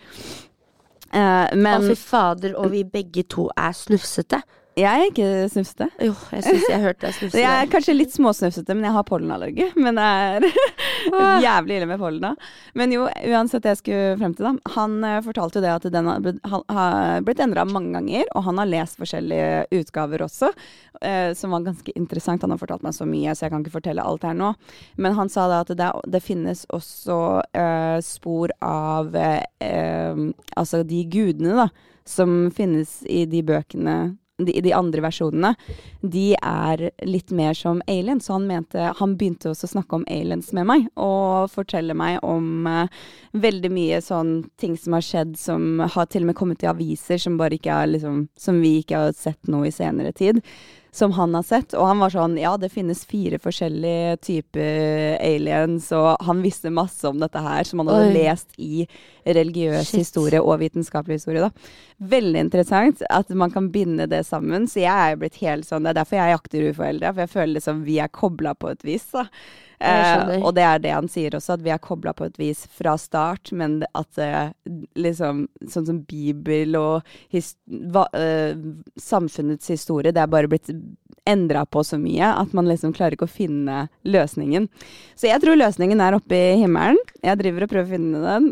Eh, 1.13 1.53
Å, 1.53 1.79
fy 1.85 1.95
fader, 1.97 2.55
og 2.57 2.71
vi 2.73 2.83
begge 2.85 3.25
to 3.29 3.47
er 3.57 3.73
snufsete. 3.77 4.41
Jeg 4.73 4.89
er 4.89 5.09
ikke 5.11 5.25
snufsete. 5.53 5.87
Jo, 6.01 6.13
jeg 6.33 6.43
syns 6.47 6.63
jeg 6.71 6.81
hørte 6.81 7.05
deg 7.05 7.15
snufse. 7.17 7.41
Jeg 7.43 7.49
er 7.53 7.69
kanskje 7.69 7.93
litt 7.93 8.13
småsnufsete, 8.13 8.73
men 8.73 8.87
jeg 8.87 8.95
har 8.95 9.05
pollenallergi. 9.05 9.67
Men 9.77 9.99
det 9.99 10.05
er 10.07 10.45
jævlig 11.45 11.77
ille 11.77 11.89
med 11.89 12.01
pollen 12.01 12.23
da. 12.23 12.31
Men 12.79 12.93
jo, 12.95 13.03
uansett 13.05 13.65
det 13.65 13.73
jeg 13.73 13.81
skulle 13.81 14.15
frem 14.17 14.33
til 14.37 14.47
da. 14.47 14.53
Han 14.77 14.95
eh, 15.05 15.19
fortalte 15.25 15.59
jo 15.59 15.65
det 15.65 15.73
at 15.75 15.85
den 15.93 16.09
har 16.09 17.21
blitt, 17.25 17.43
endra 17.43 17.67
mange 17.69 17.93
ganger, 17.97 18.25
og 18.33 18.47
han 18.47 18.61
har 18.61 18.71
lest 18.71 18.97
forskjellige 19.01 19.67
utgaver 19.77 20.25
også, 20.25 20.49
eh, 21.01 21.35
som 21.37 21.53
var 21.53 21.67
ganske 21.67 21.93
interessant. 21.99 22.45
Han 22.45 22.55
har 22.55 22.61
fortalt 22.61 22.85
meg 22.87 22.97
så 22.97 23.05
mye, 23.09 23.35
så 23.35 23.45
jeg 23.45 23.53
kan 23.53 23.65
ikke 23.65 23.77
fortelle 23.77 24.07
alt 24.07 24.25
her 24.25 24.37
nå. 24.37 24.55
Men 24.97 25.17
han 25.19 25.29
sa 25.33 25.45
da 25.51 25.61
at 25.67 25.73
det, 25.77 25.91
det 26.09 26.23
finnes 26.25 26.65
også 26.73 27.19
uh, 27.45 27.97
spor 28.01 28.53
av 28.65 29.13
eh, 29.13 30.25
altså 30.57 30.81
de 30.87 31.05
gudene 31.13 31.61
da, 31.61 31.69
som 32.09 32.49
finnes 32.55 33.01
i 33.05 33.23
de 33.29 33.45
bøkene 33.45 33.97
de, 34.37 34.55
de 34.61 34.73
andre 34.73 35.03
versjonene, 35.05 35.53
de 36.01 36.33
er 36.39 36.87
litt 37.05 37.31
mer 37.35 37.53
som 37.57 37.81
aliens. 37.87 38.25
Så 38.25 38.37
han 38.37 38.47
mente 38.49 38.91
Han 38.99 39.15
begynte 39.17 39.51
også 39.51 39.67
å 39.69 39.73
snakke 39.75 39.99
om 39.99 40.05
aliens 40.09 40.51
med 40.57 40.67
meg, 40.69 40.87
og 40.97 41.51
fortelle 41.53 41.95
meg 41.97 42.19
om 42.25 42.67
eh, 42.69 43.01
veldig 43.33 43.73
mye 43.73 44.01
sånn 44.03 44.35
ting 44.59 44.77
som 44.79 44.97
har 44.97 45.05
skjedd, 45.05 45.35
som 45.39 45.83
har 45.83 46.09
til 46.09 46.25
og 46.25 46.31
med 46.31 46.39
kommet 46.39 46.63
i 46.65 46.71
aviser, 46.71 47.21
som 47.21 47.37
bare 47.37 47.59
ikke 47.59 47.81
er 47.83 47.93
liksom 47.93 48.27
Som 48.39 48.61
vi 48.61 48.79
ikke 48.81 49.05
har 49.05 49.13
sett 49.17 49.47
nå 49.47 49.63
i 49.67 49.71
senere 49.71 50.11
tid. 50.15 50.41
Som 50.93 51.11
han 51.17 51.33
har 51.33 51.41
sett. 51.41 51.73
Og 51.73 51.87
han 51.89 52.01
var 52.03 52.13
sånn 52.13 52.35
Ja, 52.37 52.53
det 52.61 52.69
finnes 52.69 53.01
fire 53.09 53.39
forskjellige 53.41 54.17
typer 54.21 55.17
aliens, 55.17 55.87
og 55.97 56.21
han 56.21 56.43
visste 56.45 56.69
masse 56.69 57.07
om 57.09 57.17
dette 57.21 57.41
her, 57.41 57.65
som 57.65 57.81
han 57.81 57.89
hadde 57.89 58.11
Oi. 58.11 58.13
lest 58.19 58.53
i 58.61 58.85
religiøs 59.25 59.89
Shit. 59.89 60.03
historie 60.03 60.41
og 60.43 60.59
vitenskapelig 60.61 61.17
historie, 61.17 61.47
da. 61.47 61.49
Veldig 62.13 62.45
interessant 62.45 63.01
at 63.09 63.29
man 63.33 63.51
kan 63.51 63.71
binde 63.73 64.05
det 64.11 64.21
sammen. 64.27 64.67
Så 64.69 64.83
jeg 64.83 64.93
er 64.93 65.17
blitt 65.17 65.41
helt 65.41 65.65
sånn 65.65 65.83
Det 65.83 65.95
er 65.95 66.01
derfor 66.03 66.19
jeg 66.19 66.35
jakter 66.37 66.69
uforeldre, 66.69 67.13
for 67.13 67.25
jeg 67.25 67.33
føler 67.33 67.53
liksom 67.57 67.83
vi 67.87 67.99
er 68.03 68.13
kobla 68.13 68.53
på 68.53 68.69
et 68.75 68.85
vis. 68.85 69.09
da. 69.11 69.25
Eh, 69.83 70.39
og 70.39 70.53
det 70.55 70.63
er 70.63 70.81
det 70.83 70.93
han 70.95 71.09
sier 71.11 71.35
også, 71.35 71.57
at 71.57 71.63
vi 71.65 71.73
er 71.73 71.81
kobla 71.83 72.13
på 72.15 72.27
et 72.29 72.39
vis 72.39 72.63
fra 72.71 72.95
start, 72.99 73.51
men 73.51 73.81
at 73.91 74.19
eh, 74.21 74.53
liksom 74.95 75.47
sånn 75.69 75.87
som 75.89 76.01
Bibel 76.07 76.77
og 76.79 77.15
his, 77.33 77.53
va, 77.67 78.05
eh, 78.15 78.55
samfunnets 78.99 79.71
historie, 79.73 80.13
det 80.15 80.23
er 80.23 80.31
bare 80.31 80.51
blitt 80.51 80.71
endra 81.29 81.65
på 81.65 81.83
så 81.87 81.97
mye 81.99 82.33
at 82.35 82.51
man 82.55 82.67
liksom 82.67 82.91
klarer 82.95 83.15
ikke 83.15 83.27
å 83.29 83.31
finne 83.31 83.85
løsningen. 84.03 84.67
Så 85.15 85.29
jeg 85.29 85.39
tror 85.43 85.59
løsningen 85.59 86.01
er 86.03 86.17
oppe 86.17 86.35
i 86.35 86.57
himmelen. 86.59 86.99
Jeg 87.23 87.39
driver 87.39 87.65
og 87.65 87.71
prøver 87.71 87.87
å 87.87 87.93
finne 87.93 88.23
den. 88.23 88.49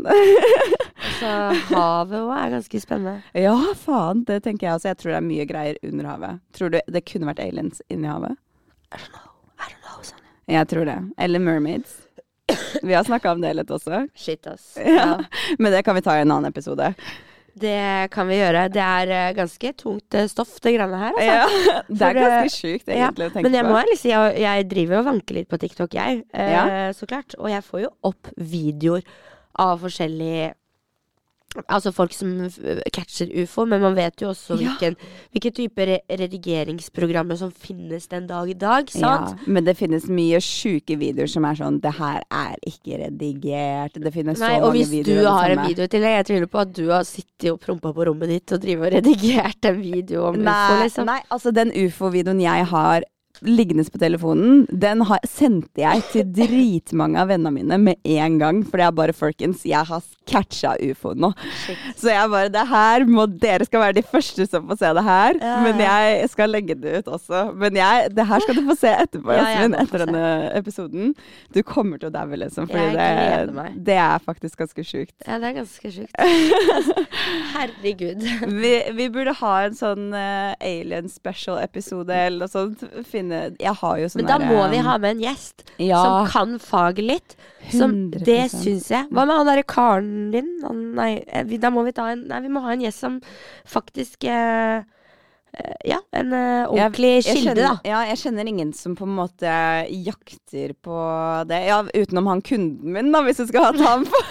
Så 1.20 1.28
havet 1.74 2.20
òg 2.22 2.32
er 2.38 2.56
ganske 2.56 2.82
spennende. 2.82 3.26
Ja, 3.38 3.58
faen, 3.78 4.24
det 4.30 4.44
tenker 4.46 4.68
jeg 4.68 4.78
også. 4.78 4.92
Jeg 4.92 5.02
tror 5.02 5.14
det 5.14 5.20
er 5.20 5.28
mye 5.28 5.50
greier 5.50 5.82
under 5.86 6.10
havet. 6.14 6.42
Tror 6.56 6.74
du 6.74 6.80
det 6.80 7.06
kunne 7.10 7.30
vært 7.32 7.44
aliens 7.44 7.84
inni 7.92 8.10
havet? 8.10 8.38
I 8.92 9.02
don't 9.02 9.14
know. 9.14 9.30
I 9.60 9.70
don't 9.70 9.84
know, 9.86 10.02
Sonja. 10.02 10.21
Jeg 10.52 10.68
tror 10.72 10.86
det. 10.90 11.00
Eller 11.18 11.40
mermaids. 11.44 11.98
Vi 12.84 12.94
har 12.94 13.06
snakka 13.08 13.32
om 13.32 13.42
det 13.44 13.54
litt 13.56 13.70
også, 13.72 14.06
Shit, 14.18 14.48
ass. 14.52 14.74
Ja. 14.82 14.96
Ja. 14.96 15.12
men 15.60 15.72
det 15.72 15.84
kan 15.88 15.96
vi 15.96 16.02
ta 16.04 16.18
i 16.18 16.24
en 16.26 16.32
annen 16.36 16.50
episode. 16.52 16.90
Det 17.62 18.08
kan 18.12 18.28
vi 18.32 18.38
gjøre. 18.40 18.66
Det 18.72 18.80
er 18.84 19.10
eh, 19.12 19.34
ganske 19.36 19.72
tungt 19.80 20.16
eh, 20.16 20.28
stoff, 20.32 20.54
det 20.64 20.72
greiene 20.78 21.00
her. 21.02 21.18
Altså. 21.20 21.26
Ja, 21.28 21.82
det 21.90 22.06
er 22.08 22.16
eh, 22.16 22.22
ganske 22.24 22.54
sjukt 22.56 22.88
ja, 22.92 22.96
egentlig 23.10 23.28
å 23.28 23.34
tenke 23.34 23.44
Men 23.48 23.58
jeg 23.58 23.66
på. 23.68 23.72
må 23.74 23.80
ærlig 23.82 23.98
si, 24.00 24.12
jeg, 24.14 24.38
jeg 24.44 24.68
driver 24.72 25.02
og 25.02 25.08
vanker 25.10 25.36
litt 25.40 25.50
på 25.52 25.60
TikTok, 25.60 25.98
jeg. 26.00 26.22
Eh, 26.32 26.52
Ja. 26.56 26.64
Så 26.96 27.08
klart. 27.12 27.36
Og 27.40 27.52
jeg 27.52 27.64
får 27.68 27.84
jo 27.86 27.92
opp 28.12 28.32
videoer 28.40 29.04
av 29.60 29.84
forskjellige 29.84 30.54
Altså 31.68 31.92
folk 31.92 32.14
som 32.16 32.30
catcher 32.96 33.32
ufo, 33.42 33.66
men 33.68 33.82
man 33.84 33.96
vet 33.98 34.22
jo 34.24 34.30
også 34.32 34.56
Ja. 34.56 34.72
hvilken, 34.72 34.96
hvilken, 35.34 35.54
type 35.54 35.86
re 35.88 35.98
redigeringsprogrammer 36.08 37.38
som 37.38 37.52
finnes 37.52 38.08
den 38.08 38.28
dag 38.28 38.50
i 38.50 38.54
dag, 38.54 38.88
sant? 38.90 39.36
Ja, 39.36 39.52
men 39.52 39.66
det 39.66 39.76
finnes 39.78 40.08
mye 40.08 40.40
sjuke 40.40 40.96
videoer 40.96 41.28
som 41.28 41.44
er 41.46 41.56
sånn 41.60 41.82
Det 41.82 41.94
her 41.98 42.22
er 42.32 42.56
ikke 42.66 43.02
redigert. 43.04 44.00
Det 44.00 44.14
finnes 44.14 44.40
Nei, 44.40 44.60
så 44.60 44.64
og 44.64 44.72
hvis 44.78 44.90
du 44.90 44.96
videoer 44.96 45.30
har 45.30 45.50
en 45.50 45.68
video 45.68 45.88
til 45.88 46.02
deg, 46.02 46.18
jeg 46.22 46.26
tviler 46.32 46.48
på 46.48 46.60
at 46.64 46.74
du 46.74 46.90
har 46.90 47.04
sittet 47.04 47.52
og 47.52 47.60
prompa 47.60 47.92
på 47.92 48.06
rommet 48.08 48.30
ditt 48.32 48.52
og 48.52 48.62
driver 48.62 48.88
og 48.88 48.94
redigert 49.02 49.66
en 49.66 49.82
video 49.82 50.28
om 50.30 50.40
ufo, 50.40 50.84
liksom. 50.84 51.06
nei, 51.06 51.20
altså 51.30 51.52
den 51.52 51.72
ufo-videoen 51.76 52.40
jeg 52.42 52.66
har 52.72 53.04
liggende 53.46 53.84
på 53.90 53.98
telefonen, 54.02 54.66
den 54.70 55.02
har, 55.10 55.22
sendte 55.28 55.82
jeg 55.82 56.04
til 56.12 56.28
dritmange 56.36 57.18
av 57.22 57.32
vennene 57.32 57.52
mine 57.56 57.78
med 57.82 57.98
en 58.06 58.38
gang. 58.42 58.62
For 58.68 58.78
det 58.78 58.86
er 58.88 58.98
bare 58.98 59.16
folkens, 59.18 59.64
jeg 59.66 59.82
har 59.90 60.04
catcha 60.30 60.76
ufo 60.86 61.14
nå. 61.18 61.32
Shit. 61.64 61.80
Så 61.98 62.12
jeg 62.14 62.30
bare 62.32 62.52
Det 62.54 62.62
her 62.70 63.06
må 63.10 63.26
Dere 63.42 63.66
skal 63.66 63.82
være 63.82 63.98
de 63.98 64.04
første 64.06 64.46
som 64.48 64.68
får 64.70 64.80
se 64.82 64.92
det 64.98 65.04
her. 65.08 65.40
Ja, 65.42 65.56
Men 65.66 65.82
jeg 65.82 66.30
skal 66.32 66.54
legge 66.54 66.76
det 66.78 67.02
ut 67.02 67.10
også. 67.18 67.42
Men 67.58 67.80
jeg, 67.80 68.12
det 68.16 68.28
her 68.30 68.46
skal 68.46 68.60
du 68.60 68.64
få 68.70 68.76
se 68.80 68.94
etterpå, 68.94 69.34
Ja, 69.42 69.48
Jasmin. 69.56 69.78
etter 69.82 70.06
denne 70.06 70.24
episoden. 70.60 71.16
Du 71.56 71.62
kommer 71.66 71.98
til 72.02 72.12
å 72.12 72.14
daue, 72.14 72.38
liksom. 72.38 72.70
Fordi 72.70 72.94
det, 72.96 73.68
det 73.90 73.98
er 73.98 74.22
faktisk 74.24 74.62
ganske 74.62 74.86
sjukt. 74.86 75.16
Ja, 75.26 75.40
det 75.42 75.50
er 75.52 75.58
ganske 75.62 75.94
sjukt. 75.98 76.14
Herregud. 77.56 78.22
Vi, 78.62 78.74
vi 79.00 79.10
burde 79.14 79.34
ha 79.42 79.54
en 79.66 79.76
sånn 79.78 80.12
uh, 80.14 80.54
alien 80.62 81.10
special-episode 81.12 82.14
eller 82.28 82.46
noe 82.46 82.52
sånt. 82.52 82.86
Finne 83.10 83.31
Jeg 83.32 83.74
har 83.82 83.98
jo 84.02 84.10
sånn 84.12 84.24
Men 84.24 84.30
da 84.30 84.38
må 84.42 84.62
vi 84.72 84.80
um, 84.82 84.88
ha 84.88 84.98
med 85.02 85.18
en 85.18 85.24
gjest 85.26 85.66
ja, 85.82 86.02
som 86.02 86.30
kan 86.32 86.56
faget 86.62 87.08
litt. 87.08 87.36
Som, 87.70 87.94
100%. 88.12 88.24
det 88.26 88.40
syns 88.54 88.90
jeg. 88.92 89.10
Hva 89.14 89.26
med 89.28 89.38
han 89.38 89.50
derre 89.50 89.66
karen 89.68 90.32
din? 90.34 90.50
Nei, 90.98 91.12
eh, 91.28 91.46
vi, 91.48 91.60
da 91.62 91.70
må 91.74 91.86
vi 91.88 91.94
ta 91.96 92.10
en 92.14 92.26
Nei, 92.32 92.42
vi 92.46 92.52
må 92.54 92.64
ha 92.66 92.74
en 92.74 92.82
gjest 92.84 93.04
som 93.04 93.20
faktisk 93.70 94.26
eh, 94.30 94.82
eh, 94.82 95.76
Ja, 95.88 96.00
en 96.18 96.34
eh, 96.36 96.66
ordentlig 96.66 97.14
jeg 97.20 97.28
kilde, 97.30 97.44
kjenner, 97.52 97.64
da. 97.68 97.76
Ja, 97.88 98.02
jeg 98.10 98.22
kjenner 98.24 98.50
ingen 98.50 98.74
som 98.78 98.98
på 98.98 99.08
en 99.08 99.16
måte 99.20 99.56
jakter 99.90 100.74
på 100.82 100.98
det. 101.50 101.64
Ja, 101.70 101.84
utenom 101.94 102.32
han 102.32 102.44
kunden 102.46 102.98
min, 102.98 103.14
da, 103.14 103.24
hvis 103.28 103.44
du 103.44 103.48
skal 103.52 103.70
ha 103.70 103.92
ham 103.92 104.08
på 104.10 104.24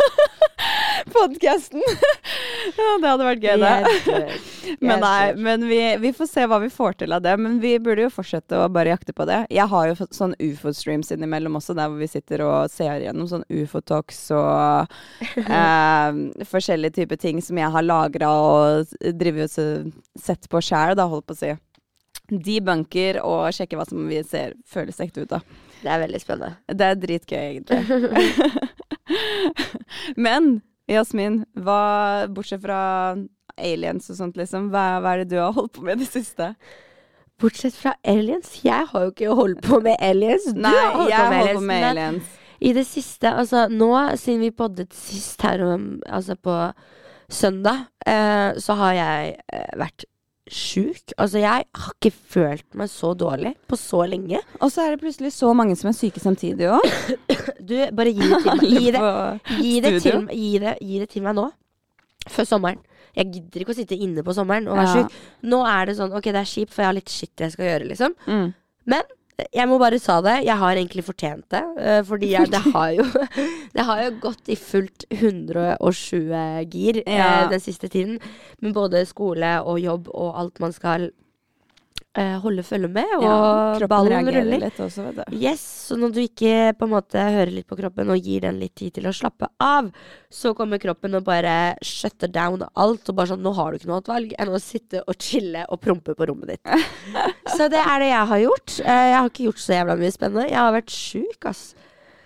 podkasten. 1.14 1.82
Ja, 2.76 2.90
det 3.02 3.10
hadde 3.10 3.26
vært 3.26 3.44
gøy, 3.44 3.62
det. 3.62 4.38
Men 4.86 5.00
nei, 5.02 5.32
men 5.34 5.64
vi, 5.66 5.78
vi 5.98 6.12
får 6.14 6.28
se 6.30 6.44
hva 6.46 6.60
vi 6.62 6.68
får 6.70 7.00
til 7.00 7.14
av 7.16 7.22
det. 7.24 7.32
Men 7.40 7.58
vi 7.62 7.72
burde 7.82 8.04
jo 8.04 8.12
fortsette 8.12 8.58
å 8.58 8.68
bare 8.72 8.92
jakte 8.92 9.14
på 9.16 9.26
det. 9.28 9.40
Jeg 9.50 9.66
har 9.72 9.88
jo 9.88 10.08
sånn 10.14 10.36
ufo-streams 10.38 11.10
innimellom 11.14 11.58
også, 11.58 11.74
der 11.78 11.90
hvor 11.90 12.00
vi 12.00 12.10
sitter 12.10 12.44
og 12.46 12.70
ser 12.72 13.02
gjennom 13.02 13.28
sånn 13.30 13.46
ufo-talks 13.50 14.20
og 14.36 14.94
eh, 15.58 16.20
forskjellige 16.52 17.00
typer 17.00 17.20
ting 17.20 17.42
som 17.44 17.58
jeg 17.60 17.72
har 17.74 17.86
lagra 17.86 18.30
og 18.30 18.94
driver 19.18 19.48
og 19.48 19.90
sett 20.20 20.48
på 20.50 20.62
sjæl, 20.64 20.94
da, 20.98 21.08
holdt 21.10 21.28
på 21.30 21.36
å 21.38 21.42
si. 21.42 21.56
Debunker 22.30 23.18
og 23.26 23.50
sjekke 23.56 23.78
hva 23.78 23.88
som 23.88 24.06
vi 24.06 24.22
ser 24.26 24.54
føles 24.70 25.00
ekte 25.02 25.24
ut, 25.24 25.34
da. 25.34 25.42
Det 25.80 25.90
er 25.90 26.02
veldig 26.02 26.20
spennende. 26.20 26.56
Det 26.76 26.86
er 26.86 26.98
dritgøy, 27.00 27.40
egentlig. 27.40 27.80
Men 30.26 30.60
Jasmin, 30.90 31.42
hva, 31.54 32.26
bortsett 32.34 32.62
fra 32.64 32.80
aliens 33.60 34.10
og 34.10 34.18
sånt, 34.18 34.38
liksom, 34.40 34.70
hva, 34.72 35.00
hva 35.02 35.14
er 35.14 35.24
det 35.24 35.34
du 35.34 35.40
har 35.40 35.54
holdt 35.56 35.76
på 35.76 35.84
med 35.86 36.00
i 36.00 36.04
det 36.04 36.10
siste? 36.10 36.52
Bortsett 37.40 37.76
fra 37.78 37.94
aliens. 38.04 38.52
Jeg 38.66 38.88
har 38.90 39.06
jo 39.06 39.12
ikke 39.14 39.36
holdt 39.38 39.62
på 39.64 39.80
med 39.84 39.96
aliens. 40.04 40.50
Du 40.52 40.60
Nei, 40.60 40.74
har 40.76 40.96
holdt 40.98 41.12
jeg 41.12 41.24
på 41.24 41.30
med 41.30 41.40
holdt 41.46 41.56
på 41.60 41.66
med 41.70 41.88
aliens. 41.90 42.36
I 42.60 42.72
det 42.76 42.84
siste, 42.84 43.30
altså 43.32 43.64
nå 43.72 43.90
siden 44.20 44.42
vi 44.44 44.50
poddet 44.52 44.92
sist 44.92 45.40
her 45.46 45.62
om 45.64 45.84
Altså 46.04 46.34
på 46.36 46.56
søndag, 47.32 47.86
eh, 48.04 48.58
så 48.60 48.76
har 48.82 48.96
jeg 48.98 49.36
eh, 49.54 49.70
vært 49.80 50.04
sjuk. 50.50 51.14
Altså, 51.16 51.38
jeg 51.40 51.48
har 51.50 51.94
ikke 51.94 52.10
følt 52.34 52.66
meg 52.78 52.90
så 52.92 53.12
dårlig 53.18 53.52
på 53.70 53.78
så 53.78 54.02
lenge. 54.10 54.40
Og 54.60 54.70
så 54.72 54.82
er 54.84 54.94
det 54.96 55.00
plutselig 55.04 55.30
så 55.36 55.52
mange 55.56 55.76
som 55.78 55.90
er 55.92 55.96
syke 55.96 56.22
samtidig 56.22 56.68
òg. 56.74 56.86
Du, 57.70 57.74
bare 57.94 58.10
gi 58.10 58.24
det 58.26 58.38
til 58.42 58.50
meg. 58.56 58.62
Gi 58.74 58.90
det, 58.94 59.00
gi 59.60 59.74
det, 59.84 59.90
til, 60.02 60.22
gi 60.34 60.52
det, 60.62 60.72
gi 60.82 60.98
det 61.02 61.08
til 61.12 61.22
meg 61.26 61.36
nå. 61.38 61.44
Før 62.30 62.48
sommeren. 62.48 62.80
Jeg 63.14 63.30
gidder 63.34 63.62
ikke 63.62 63.74
å 63.74 63.78
sitte 63.78 63.96
inne 63.98 64.22
på 64.26 64.34
sommeren 64.34 64.66
og 64.70 64.78
være 64.78 64.88
Ja. 64.88 64.96
sjuk. 65.04 65.14
Nå 65.50 65.60
er 65.66 65.86
det 65.90 65.96
sånn, 65.98 66.12
ok, 66.14 66.28
det 66.34 66.40
er 66.42 66.50
kjipt, 66.50 66.72
for 66.74 66.82
jeg 66.82 66.88
har 66.90 66.96
litt 66.98 67.10
shit 67.12 67.44
jeg 67.44 67.52
skal 67.54 67.66
gjøre, 67.68 67.88
liksom. 67.90 68.14
Mm. 68.26 68.48
Men 68.90 69.02
jeg 69.52 69.68
må 69.70 69.78
bare 69.80 69.98
sa 70.02 70.20
det. 70.24 70.36
Jeg 70.46 70.56
har 70.60 70.76
egentlig 70.76 71.04
fortjent 71.06 71.44
det. 71.52 71.62
eh, 71.78 72.02
Fordi 72.06 72.30
jeg, 72.32 72.50
det, 72.52 72.60
har 72.74 72.90
jo, 72.96 73.04
det 73.76 73.84
har 73.88 74.02
jo 74.04 74.10
gått 74.22 74.48
i 74.52 74.56
fullt 74.56 75.04
120 75.10 76.66
gir 76.70 77.02
eh, 77.06 77.16
Ja. 77.16 77.48
den 77.50 77.60
siste 77.60 77.88
tiden. 77.88 78.18
Med 78.60 78.74
både 78.74 79.04
skole 79.06 79.56
og 79.62 79.80
jobb 79.80 80.08
og 80.14 80.38
alt 80.40 80.60
man 80.60 80.72
skal 80.76 81.10
holde 82.18 82.62
følge 82.66 82.88
med. 82.90 83.06
Og 83.18 83.22
Ja, 83.22 83.86
ballen 83.86 84.26
ruller. 84.26 84.58
litt 84.64 84.78
også, 84.82 85.04
vet 85.06 85.20
du. 85.30 85.36
Yes, 85.38 85.60
så 85.86 85.96
når 85.96 86.12
du 86.16 86.20
ikke 86.24 86.72
på 86.78 86.88
en 86.88 86.90
måte 86.90 87.22
hører 87.22 87.52
litt 87.54 87.68
på 87.70 87.76
kroppen 87.78 88.10
og 88.10 88.18
gir 88.18 88.40
den 88.42 88.58
litt 88.58 88.74
tid 88.74 88.94
til 88.94 89.06
å 89.06 89.12
slappe 89.14 89.46
av, 89.62 89.92
så 90.30 90.52
kommer 90.58 90.78
kroppen 90.82 91.14
og 91.14 91.22
bare 91.24 91.76
shutter 91.86 92.26
down 92.28 92.64
alt 92.74 93.08
og 93.08 93.14
bare 93.14 93.30
sånn 93.30 93.42
Nå 93.46 93.52
har 93.54 93.70
du 93.70 93.78
ikke 93.78 93.86
noe 93.92 94.00
annet 94.00 94.10
valg 94.10 94.34
enn 94.38 94.48
å 94.50 94.58
sitte 94.60 95.04
og 95.06 95.14
chille 95.22 95.62
og 95.70 95.80
prompe 95.80 96.16
på 96.18 96.26
rommet 96.26 96.56
ditt. 96.56 96.66
så 97.56 97.68
det 97.70 97.78
er 97.78 97.98
det 98.02 98.10
jeg 98.10 98.26
har 98.34 98.42
gjort. 98.46 98.80
Eh, 98.80 99.06
Jeg 99.10 99.16
har 99.20 99.30
ikke 99.30 99.46
gjort 99.46 99.62
så 99.62 99.72
jævla 99.78 99.96
mye 100.02 100.12
spennende. 100.12 100.48
Jeg 100.50 100.58
har 100.58 100.72
vært 100.74 100.90
sjuk, 100.90 101.46
ass. 101.46 101.62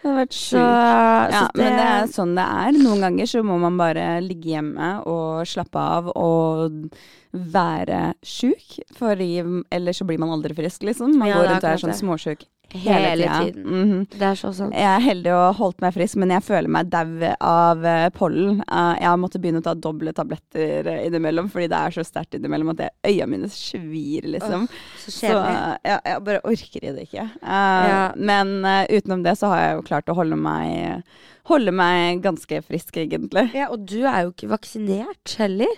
Det 0.05 0.11
har 0.11 0.19
vært 0.21 0.35
Så, 0.37 0.61
sjukt. 0.61 1.33
Ja, 1.33 1.43
det, 1.49 1.63
men 1.63 1.77
det 1.79 1.85
er 1.89 2.11
sånn 2.13 2.35
det 2.37 2.45
er. 2.45 2.75
Noen 2.77 3.05
ganger 3.07 3.29
så 3.31 3.41
må 3.47 3.55
man 3.63 3.79
bare 3.81 4.03
ligge 4.21 4.51
hjemme 4.53 4.89
og 5.09 5.47
slappe 5.49 5.81
av 5.81 6.11
og 6.13 6.91
være 7.33 8.03
sjuk, 8.21 8.77
for 8.99 9.17
ellers 9.17 10.03
så 10.03 10.05
blir 10.07 10.21
man 10.21 10.35
aldri 10.37 10.53
frisk, 10.59 10.85
liksom. 10.85 11.17
Man 11.17 11.33
Ja, 11.33 11.39
går 11.41 11.49
rundt 11.55 11.65
og 11.65 11.71
er 11.73 11.81
sånn 11.87 11.97
småsjuk 11.97 12.45
hele, 12.83 13.09
hele 13.09 13.23
tida. 13.25 13.39
tiden. 13.45 13.65
Mhm. 13.65 14.01
Det 14.11 14.27
er 14.29 14.35
så 14.41 14.51
sant. 14.55 14.75
Jeg 14.75 14.89
er 14.91 15.01
heldig 15.05 15.33
og 15.35 15.55
holdt 15.61 15.81
meg 15.85 15.95
frisk, 15.95 16.17
men 16.21 16.33
jeg 16.35 16.43
føler 16.43 16.69
meg 16.69 16.91
dau 16.93 17.13
av 17.41 17.85
eh, 17.85 18.09
pollen. 18.17 18.61
Eh, 18.67 18.95
jeg 19.01 19.09
har 19.09 19.17
måttet 19.23 19.43
begynne 19.45 19.63
å 19.63 19.67
ta 19.67 19.75
doble 19.75 20.13
tabletter 20.17 20.87
eh, 20.91 21.03
innimellom, 21.07 21.49
fordi 21.53 21.69
det 21.73 21.81
er 21.81 21.97
så 21.99 22.05
sterkt 22.07 22.35
innimellom 22.39 22.73
at 22.75 22.83
jeg, 22.87 22.95
øya 23.13 23.27
mine 23.31 23.49
svir, 23.53 24.27
liksom. 24.37 24.67
Så 25.05 25.11
Så 25.15 25.27
kjedelig. 25.29 25.59
eh, 25.85 25.99
jeg, 26.05 26.23
bare 26.31 26.41
orker 26.45 26.85
i 26.89 26.95
det 26.99 27.07
ikke. 27.09 27.29
Ja. 27.43 28.13
Men 28.17 28.55
utenom 28.91 29.23
det 29.25 29.37
så 29.39 29.53
har 29.53 29.61
jeg 29.65 29.77
jo 29.77 29.87
klart 29.91 30.09
å 30.11 30.17
holde 30.19 30.37
meg, 30.41 31.03
holde 31.51 31.73
meg 31.77 32.23
ganske 32.25 32.63
frisk, 32.65 32.97
egentlig. 33.03 33.51
Ja, 33.55 33.69
og 33.71 33.87
du 33.87 34.01
er 34.07 34.25
jo 34.25 34.33
ikke 34.33 34.49
vaksinert 34.55 35.37
heller. 35.39 35.71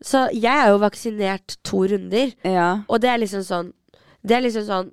Så 0.00 0.30
jeg 0.32 0.48
er 0.48 0.70
jo 0.72 0.78
vaksinert 0.80 1.58
to 1.66 1.82
runder. 1.90 2.30
Ja. 2.46 2.70
Og 2.88 3.02
det 3.02 3.10
er 3.12 3.18
liksom 3.20 3.42
sånn 3.44 3.72
Det 4.24 4.36
er 4.36 4.40
liksom 4.46 4.64
sånn 4.64 4.86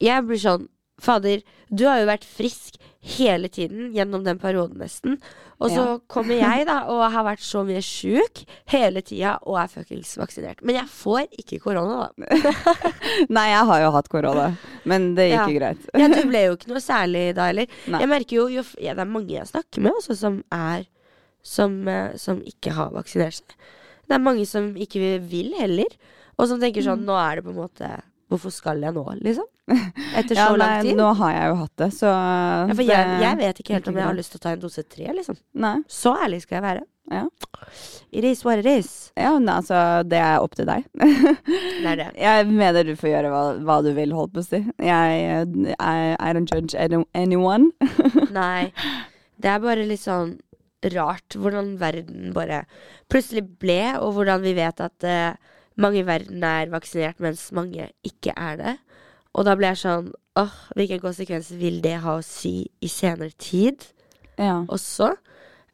Jeg 0.00 0.24
blir 0.28 0.40
sånn 0.40 0.66
Fader, 1.02 1.40
du 1.72 1.84
har 1.88 1.98
jo 2.02 2.06
vært 2.06 2.24
frisk 2.28 2.76
hele 3.02 3.48
tiden 3.50 3.88
gjennom 3.96 4.22
den 4.22 4.38
perioden 4.38 4.78
nesten. 4.78 5.16
Og 5.62 5.70
så 5.70 5.82
Ja. 5.82 5.98
kommer 6.10 6.34
jeg 6.38 6.66
da 6.66 6.76
og 6.90 7.00
har 7.10 7.24
vært 7.26 7.42
så 7.42 7.62
mye 7.66 7.82
sjuk 7.82 8.44
hele 8.70 9.02
tida 9.02 9.36
og 9.46 9.58
er 9.58 9.68
fuckings 9.70 10.14
vaksinert. 10.18 10.62
Men 10.62 10.76
jeg 10.80 10.86
får 10.90 11.26
ikke 11.38 11.60
korona, 11.62 12.08
da. 12.18 12.26
Nei, 13.36 13.48
jeg 13.50 13.66
har 13.70 13.80
jo 13.84 13.90
hatt 13.94 14.08
korona, 14.10 14.46
men 14.84 15.14
det 15.18 15.28
gikk 15.32 15.52
jo 15.52 15.58
greit. 15.58 15.84
Ja, 15.98 16.08
du 16.10 16.22
ble 16.30 16.44
jo 16.46 16.56
ikke 16.56 16.70
noe 16.72 16.82
særlig 16.82 17.24
da 17.38 17.46
heller. 17.50 17.66
Nei. 17.90 18.00
Jeg 18.04 18.12
merker 18.14 18.38
jo, 18.40 18.46
jo 18.48 18.64
ja, 18.78 18.94
Det 18.94 19.04
er 19.06 19.12
mange 19.18 19.34
jeg 19.34 19.50
snakker 19.50 19.82
med 19.86 19.92
også 19.98 20.16
som 20.18 20.42
er 20.52 20.86
som, 21.42 21.76
eh, 21.88 22.12
som 22.22 22.38
ikke 22.46 22.70
har 22.76 22.90
vaksinert 22.94 23.40
seg. 23.40 23.54
Det 24.06 24.14
er 24.14 24.22
mange 24.22 24.46
som 24.46 24.72
ikke 24.78 25.18
vil 25.26 25.54
heller. 25.58 25.90
Og 26.38 26.48
som 26.48 26.60
tenker 26.62 26.82
Mm. 26.82 26.86
sånn 26.86 27.04
Nå 27.06 27.14
er 27.18 27.36
det 27.36 27.44
på 27.44 27.50
en 27.50 27.56
måte 27.62 27.88
Hvorfor 28.32 28.52
skal 28.54 28.80
jeg 28.82 28.94
nå, 28.96 29.02
liksom? 29.22 29.46
Etter 30.18 30.38
Ja, 30.38 30.46
så 30.48 30.56
lang 30.58 30.72
nei, 30.78 30.86
tid. 30.88 30.96
nå 30.98 31.10
har 31.20 31.34
jeg 31.36 31.50
jo 31.52 31.58
hatt 31.62 31.74
det, 31.84 31.90
så 31.94 32.08
Ja, 32.12 32.72
for 32.74 32.82
jeg, 32.88 33.18
jeg 33.22 33.38
vet 33.42 33.60
ikke 33.62 33.76
helt 33.76 33.90
om 33.92 34.00
jeg 34.00 34.08
har 34.08 34.16
lyst 34.16 34.32
til 34.34 34.40
å 34.40 34.44
ta 34.46 34.54
en 34.56 34.62
dose 34.64 34.84
tre, 34.88 35.10
liksom. 35.18 35.36
Nei. 35.62 35.76
Så 35.92 36.14
ærlig 36.16 36.42
skal 36.46 36.58
jeg 36.58 36.64
være. 36.66 36.86
Ja. 37.12 37.24
It 38.14 38.24
is 38.24 38.44
what 38.46 38.60
it 38.62 38.66
is. 38.70 38.90
Ja, 39.18 39.32
men 39.36 39.48
altså, 39.52 39.76
det 40.08 40.20
er 40.22 40.40
opp 40.44 40.54
til 40.56 40.68
deg. 40.68 40.84
Det 40.96 41.88
er 41.92 41.98
det. 41.98 42.06
Jeg 42.22 42.46
mener 42.48 42.86
du 42.86 42.92
får 42.96 43.10
gjøre 43.10 43.32
hva, 43.32 43.40
hva 43.66 43.76
du 43.84 43.90
vil, 43.96 44.12
holdt 44.16 44.32
på 44.36 44.40
å 44.40 44.46
si. 44.46 44.60
Jeg, 44.78 45.42
I, 45.74 45.96
I 46.14 46.30
don't 46.36 46.48
judge 46.52 46.78
anyone. 46.78 47.72
Nei. 48.32 48.70
Det 49.42 49.50
er 49.50 49.62
bare 49.64 49.84
litt 49.88 50.04
sånn 50.04 50.36
rart 50.94 51.36
hvordan 51.38 51.74
verden 51.82 52.32
bare 52.34 52.62
plutselig 53.12 53.44
ble, 53.62 53.80
og 54.00 54.16
hvordan 54.16 54.42
vi 54.42 54.54
vet 54.56 54.80
at 54.82 55.06
eh, 55.06 55.34
mange 55.82 56.00
i 56.02 56.06
verden 56.06 56.44
er 56.46 56.70
vaksinert, 56.72 57.20
mens 57.22 57.48
mange 57.54 57.90
ikke 58.06 58.34
er 58.36 58.58
det. 58.60 58.76
Og 59.34 59.46
da 59.48 59.54
blir 59.56 59.72
jeg 59.72 59.82
sånn 59.82 60.10
åh, 60.40 60.54
hvilke 60.76 61.00
konsekvenser 61.02 61.58
vil 61.60 61.80
det 61.84 61.98
ha 62.04 62.16
å 62.18 62.24
si 62.24 62.54
i 62.84 62.88
senere 62.92 63.34
tid 63.40 63.84
Ja. 64.40 64.62
også? 64.68 65.12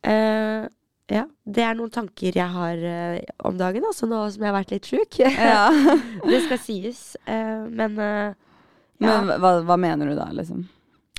Uh, 0.06 0.66
ja, 1.10 1.24
det 1.48 1.62
er 1.64 1.74
noen 1.78 1.90
tanker 1.94 2.36
jeg 2.36 2.52
har 2.54 2.82
uh, 2.82 3.18
om 3.48 3.56
dagen, 3.58 3.86
altså 3.88 4.06
nå 4.10 4.20
som 4.30 4.42
jeg 4.44 4.50
har 4.52 4.58
vært 4.58 4.74
litt 4.76 4.90
sjuk. 4.90 5.20
ja. 5.22 5.68
det 6.30 6.42
skal 6.46 6.60
sies. 6.62 7.02
Uh, 7.26 7.66
men 7.70 7.98
ja. 7.98 8.34
Men 8.98 9.30
hva, 9.38 9.52
hva 9.62 9.76
mener 9.78 10.10
du 10.10 10.16
da, 10.18 10.26
liksom? 10.34 10.64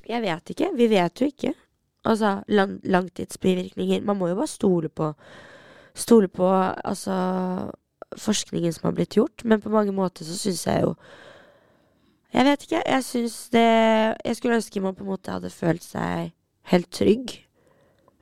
Jeg 0.09 0.23
vet 0.25 0.51
ikke. 0.51 0.71
Vi 0.75 0.87
vet 0.91 1.21
jo 1.21 1.27
ikke. 1.31 1.53
Altså, 2.07 2.37
lang, 2.51 2.79
langtidsbivirkninger. 2.83 4.01
Man 4.07 4.17
må 4.19 4.31
jo 4.31 4.39
bare 4.39 4.51
stole 4.51 4.89
på 4.91 5.13
Stole 5.99 6.29
på 6.31 6.47
altså 6.47 7.15
forskningen 8.17 8.73
som 8.73 8.89
har 8.89 8.95
blitt 8.97 9.17
gjort. 9.17 9.43
Men 9.45 9.61
på 9.61 9.71
mange 9.73 9.93
måter 9.95 10.25
så 10.25 10.37
syns 10.37 10.65
jeg 10.67 10.85
jo 10.85 10.95
Jeg 12.33 12.45
vet 12.45 12.63
ikke. 12.63 12.83
Jeg 12.85 13.03
syns 13.03 13.49
det 13.49 13.67
Jeg 14.25 14.35
skulle 14.35 14.55
ønske 14.55 14.81
man 14.81 14.95
på 14.95 15.03
en 15.03 15.09
måte 15.09 15.31
hadde 15.31 15.49
følt 15.49 15.83
seg 15.83 16.31
helt 16.71 16.91
trygg. 16.91 17.45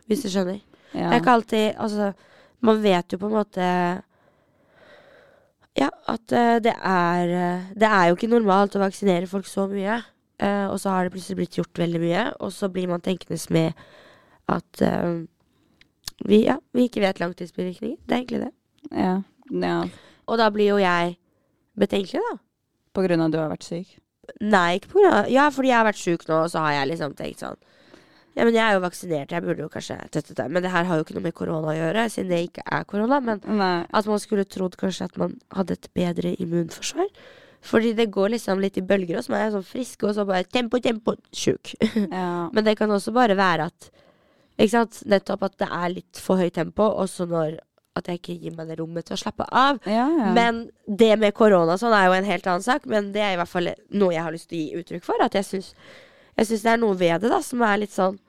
Hvis 0.08 0.23
du 0.23 0.30
skjønner. 0.32 0.60
Det 0.93 1.04
er 1.04 1.19
ikke 1.19 1.32
alltid 1.32 1.73
Altså, 1.78 2.12
man 2.62 2.84
vet 2.84 3.13
jo 3.13 3.17
på 3.17 3.28
en 3.28 3.38
måte 3.38 3.63
Ja, 5.78 5.89
at 6.08 6.32
eh, 6.32 6.60
det 6.63 6.73
er 6.73 7.34
eh, 7.38 7.65
Det 7.76 7.88
er 7.88 8.08
jo 8.08 8.15
ikke 8.15 8.32
normalt 8.32 8.76
å 8.76 8.82
vaksinere 8.82 9.28
folk 9.28 9.45
så 9.47 9.67
mye. 9.67 10.02
Uh, 10.38 10.69
og 10.69 10.80
så 10.80 10.91
har 10.93 11.04
det 11.04 11.15
plutselig 11.15 11.36
blitt 11.39 11.56
gjort 11.58 11.80
veldig 11.82 12.00
mye, 12.00 12.23
og 12.45 12.52
så 12.54 12.67
blir 12.69 12.86
man 12.86 13.02
tenkende 13.02 13.39
med 13.50 13.71
at 14.54 14.82
uh, 14.86 15.26
vi, 16.30 16.43
ja, 16.45 16.60
vi 16.78 16.86
ikke 16.86 17.02
vet 17.02 17.19
langtidsbivirkninger. 17.19 17.97
Det 18.06 18.13
er 18.13 18.19
egentlig 18.21 18.39
det. 18.43 18.52
ja. 18.91 19.15
Ja. 19.51 19.77
Og 20.27 20.38
da 20.41 20.49
blir 20.51 20.73
jo 20.73 20.81
jeg 20.81 21.15
betenkelig, 21.79 22.23
da. 22.31 22.36
På 22.97 23.05
grunn 23.05 23.21
av 23.21 23.29
at 23.29 23.36
du 23.36 23.39
har 23.39 23.51
vært 23.53 23.67
syk? 23.67 23.95
Nei, 24.43 24.77
ikke 24.77 24.91
på 24.91 24.99
grunn 24.99 25.13
av 25.21 25.31
Ja, 25.31 25.47
fordi 25.53 25.69
jeg 25.71 25.77
har 25.77 25.88
vært 25.88 26.01
syk 26.01 26.27
nå, 26.27 26.43
og 26.43 26.51
så 26.51 26.65
har 26.65 26.73
jeg 26.81 26.89
liksom 26.91 27.13
tenkt 27.15 27.43
sånn 27.43 27.60
Ja, 28.36 28.43
men 28.43 28.51
jeg 28.51 28.63
er 28.65 28.75
jo 28.75 28.83
vaksinert, 28.83 29.31
jeg 29.31 29.45
burde 29.45 29.63
jo 29.63 29.69
kanskje 29.71 29.95
tøttet 30.13 30.38
det. 30.38 30.45
Men 30.51 30.62
det 30.65 30.69
her 30.73 30.86
har 30.86 30.99
jo 30.99 31.05
ikke 31.05 31.15
noe 31.15 31.25
med 31.25 31.36
korona 31.38 31.71
å 31.71 31.77
gjøre, 31.77 32.03
siden 32.13 32.33
det 32.33 32.41
ikke 32.49 32.65
er 32.69 32.83
korona. 32.86 33.17
Men 33.23 33.39
Nei. 33.47 33.86
at 33.89 34.10
man 34.10 34.21
skulle 34.21 34.45
trodd 34.45 34.77
kanskje 34.77 35.07
at 35.07 35.17
man 35.17 35.33
hadde 35.57 35.73
et 35.73 35.88
bedre 35.97 36.36
immunforsvar. 36.38 37.07
Fordi 37.65 37.95
det 37.97 38.12
går 38.13 38.36
liksom 38.36 38.62
litt 38.62 38.77
i 38.77 38.83
bølger, 38.86 39.17
og 39.17 39.25
så 39.25 39.33
er 39.33 39.47
jeg 39.47 39.55
sånn 39.55 39.65
frisk, 39.65 40.05
og 40.05 40.13
så 40.13 40.25
bare 40.29 40.45
tempo, 40.45 40.77
tempo, 40.83 41.15
sjuk. 41.33 41.73
Ja. 42.13 42.47
Men 42.53 42.67
det 42.67 42.77
kan 42.77 42.93
også 42.93 43.13
bare 43.15 43.38
være 43.38 43.71
at 43.71 43.89
Ikke 44.57 44.73
sant, 44.73 45.01
nettopp 45.05 45.43
at 45.45 45.57
det 45.62 45.67
er 45.69 45.89
litt 45.93 46.21
for 46.21 46.38
høyt 46.41 46.55
tempo, 46.57 46.86
og 46.89 47.10
så 47.10 47.25
når 47.29 47.60
at 47.97 48.10
jeg 48.10 48.21
ikke 48.21 48.36
gir 48.41 48.55
meg 48.57 48.69
det 48.69 48.77
rommet 48.79 49.07
til 49.07 49.15
å 49.17 49.19
slappe 49.21 49.47
av. 49.47 49.79
Ja, 49.89 50.05
ja. 50.07 50.31
Men 50.36 50.67
det 50.86 51.13
med 51.21 51.36
korona 51.38 51.77
sånn 51.79 51.95
er 51.97 52.07
jo 52.07 52.15
en 52.17 52.29
helt 52.29 52.47
annen 52.47 52.65
sak. 52.65 52.88
Men 52.89 53.12
det 53.15 53.23
er 53.23 53.36
i 53.36 53.39
hvert 53.39 53.51
fall 53.51 53.71
noe 53.89 54.15
jeg 54.15 54.25
har 54.25 54.36
lyst 54.36 54.49
til 54.51 54.60
å 54.60 54.63
gi 54.63 54.81
uttrykk 54.81 55.05
for. 55.07 55.23
At 55.23 55.38
jeg 55.38 55.47
syns, 55.47 55.73
det 56.38 56.71
er 56.71 56.81
noe 56.81 56.97
ved 56.97 57.23
det 57.23 57.31
da 57.33 57.41
som 57.45 57.63
er 57.65 57.83
litt 57.83 57.95
sånn 57.95 58.19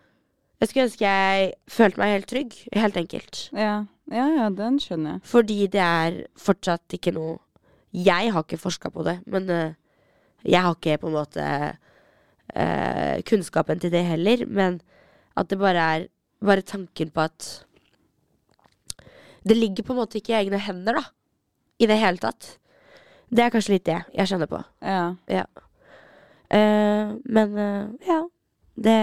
Jeg 0.59 0.71
skulle 0.71 0.85
ønske 0.89 1.07
jeg 1.07 1.51
følte 1.71 2.01
meg 2.03 2.15
helt 2.17 2.31
trygg. 2.33 2.55
Helt 2.75 2.97
enkelt. 2.99 3.43
ja. 3.55 3.75
ja, 4.11 4.25
ja, 4.41 4.49
den 4.51 4.81
skjønner 4.83 5.17
jeg. 5.17 5.27
Fordi 5.31 5.59
det 5.71 5.85
er 5.85 6.23
fortsatt 6.35 6.97
ikke 6.97 7.15
noe 7.15 7.37
Jeg 7.95 8.33
har 8.35 8.43
ikke 8.43 8.59
forska 8.61 8.91
på 8.93 9.05
det, 9.07 9.21
men 9.31 9.47
uh, 9.49 9.77
jeg 10.45 10.61
har 10.61 10.75
ikke 10.75 10.99
på 11.01 11.09
en 11.09 11.15
måte 11.15 11.45
uh, 12.53 13.17
kunnskapen 13.29 13.81
til 13.81 13.93
det 13.95 14.03
heller. 14.05 14.45
Men 14.47 14.81
at 15.39 15.49
det 15.49 15.61
bare 15.61 15.87
er 15.95 16.09
bare 16.45 16.63
tanken 16.63 17.11
på 17.11 17.25
at 17.27 17.49
det 19.49 19.57
ligger 19.57 19.87
på 19.87 19.95
en 19.95 20.03
måte 20.03 20.21
ikke 20.21 20.35
i 20.35 20.41
egne 20.43 20.61
hender, 20.61 21.01
da. 21.01 21.05
I 21.79 21.87
det 21.89 21.99
hele 22.01 22.21
tatt. 22.21 22.57
Det 23.29 23.45
er 23.45 23.53
kanskje 23.55 23.77
litt 23.77 23.87
det 23.89 23.99
jeg 24.17 24.31
kjenner 24.31 24.51
på. 24.51 24.61
Ja. 24.83 25.45
Eh, 26.49 27.17
men 27.29 27.59
uh, 27.59 28.09
ja. 28.09 28.23
Det, 28.79 28.95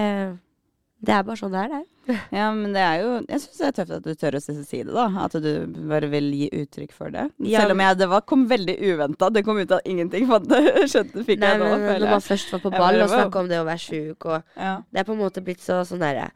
det 1.04 1.14
er 1.14 1.26
bare 1.28 1.38
sånn 1.38 1.52
det 1.52 1.66
er, 1.66 1.74
det. 1.76 2.16
ja, 2.32 2.46
men 2.56 2.72
det 2.72 2.80
er 2.80 3.02
jo 3.02 3.10
Jeg 3.28 3.42
syns 3.44 3.58
det 3.60 3.66
er 3.68 3.74
tøft 3.76 3.94
at 3.98 4.06
du 4.06 4.20
tør 4.22 4.38
å 4.38 4.42
si 4.46 4.56
det, 4.56 4.94
da. 4.96 5.06
At 5.26 5.36
du 5.44 5.50
bare 5.92 6.10
vil 6.14 6.30
gi 6.40 6.48
uttrykk 6.64 6.96
for 6.96 7.14
det. 7.14 7.28
Ja. 7.44 7.64
Selv 7.64 7.76
om 7.76 7.84
jeg, 7.84 8.00
det 8.02 8.10
var, 8.14 8.24
kom 8.30 8.46
veldig 8.50 8.78
uventa. 8.82 9.30
Det 9.36 9.44
kom 9.48 9.60
ut 9.60 9.76
av 9.76 9.84
ingenting. 9.86 10.30
For 10.32 10.46
det 10.46 10.62
skjønte 10.94 11.26
fikk 11.28 11.44
Nei, 11.44 11.52
jeg 11.54 11.62
nå, 11.62 11.72
men 11.74 12.00
når 12.06 12.16
man 12.18 12.26
først 12.26 12.56
var 12.56 12.64
på 12.64 12.74
ball 12.76 13.02
og 13.04 13.12
snakka 13.14 13.44
om 13.44 13.52
det 13.52 13.62
å 13.62 13.68
være 13.68 13.86
sjuk 13.88 14.30
og 14.32 14.40
Ja. 14.56 14.78
Det 14.90 15.04
er 15.04 15.10
på 15.10 15.18
en 15.18 15.22
måte 15.22 15.44
blitt 15.46 15.64
så 15.64 15.84
sånn 15.88 16.04
derre 16.04 16.32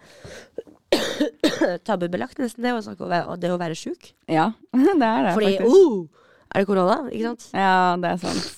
tabubelagt 1.88 2.39
nesten, 2.41 2.63
det 2.65 2.73
å 2.73 2.82
snakke 2.84 3.06
om 3.06 3.39
det 3.39 3.52
å 3.54 3.60
være 3.62 3.75
sjuk. 3.78 4.12
ja, 4.30 4.52
det 4.73 4.88
er 5.06 5.28
det, 5.30 5.34
Fordi 5.36 5.52
faktisk. 5.58 5.75
oh, 5.75 6.08
er 6.49 6.63
det 6.63 6.69
korona, 6.69 6.97
ikke 7.12 7.28
sant? 7.30 7.45
Ja, 7.54 7.75
det 8.02 8.13
er 8.15 8.23
sant. 8.23 8.56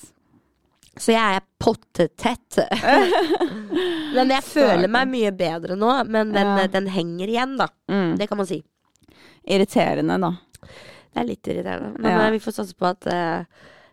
Så 1.00 1.14
jeg 1.14 1.36
er 1.38 1.44
pottetett. 1.62 2.58
men 4.16 4.32
jeg 4.34 4.44
føler 4.44 4.90
meg 4.92 5.08
mye 5.08 5.30
bedre 5.36 5.76
nå, 5.78 5.92
men 6.08 6.32
den, 6.34 6.50
Ja. 6.60 6.66
den 6.72 6.88
henger 6.92 7.30
igjen, 7.32 7.54
da. 7.60 7.68
Mm. 7.88 8.16
Det 8.20 8.28
kan 8.28 8.36
man 8.40 8.48
si. 8.48 8.58
Irriterende, 9.48 10.18
da. 10.20 10.32
Det 11.12 11.20
er 11.22 11.28
litt 11.28 11.48
irriterende. 11.48 11.94
Men 11.98 12.10
Ja. 12.12 12.26
eh, 12.26 12.30
vi 12.36 12.42
får 12.44 12.56
satse 12.58 12.76
på 12.76 12.86
at 12.90 13.06
eh, 13.08 13.44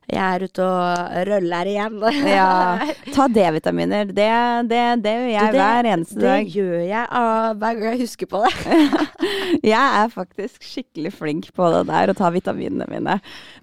jeg 0.10 0.36
er 0.36 0.44
ute 0.48 0.66
og 0.66 1.16
røller 1.30 1.70
igjen. 1.70 1.98
Ja. 2.30 2.48
Ta 3.14 3.28
D-vitaminer. 3.32 4.10
Det, 4.10 4.28
det, 4.70 4.82
det 5.06 5.14
gjør 5.16 5.30
jeg 5.34 5.54
det- 5.54 5.60
hver 5.62 5.90
eneste 5.94 6.16
Det 6.20 6.26
dag. 6.28 6.50
gjør 6.56 6.80
jeg 6.88 7.06
ah, 7.22 7.54
hver 7.60 7.80
gang 7.80 7.94
jeg 7.94 8.02
husker 8.06 8.30
på 8.32 8.44
det. 8.46 8.54
Jeg 9.66 9.76
er 10.04 10.12
faktisk 10.14 10.64
skikkelig 10.64 11.10
flink 11.18 11.48
på 11.58 11.66
det 11.74 11.82
der, 11.90 12.12
å 12.12 12.16
ta 12.16 12.30
vitaminene 12.32 12.86
mine. 12.88 13.16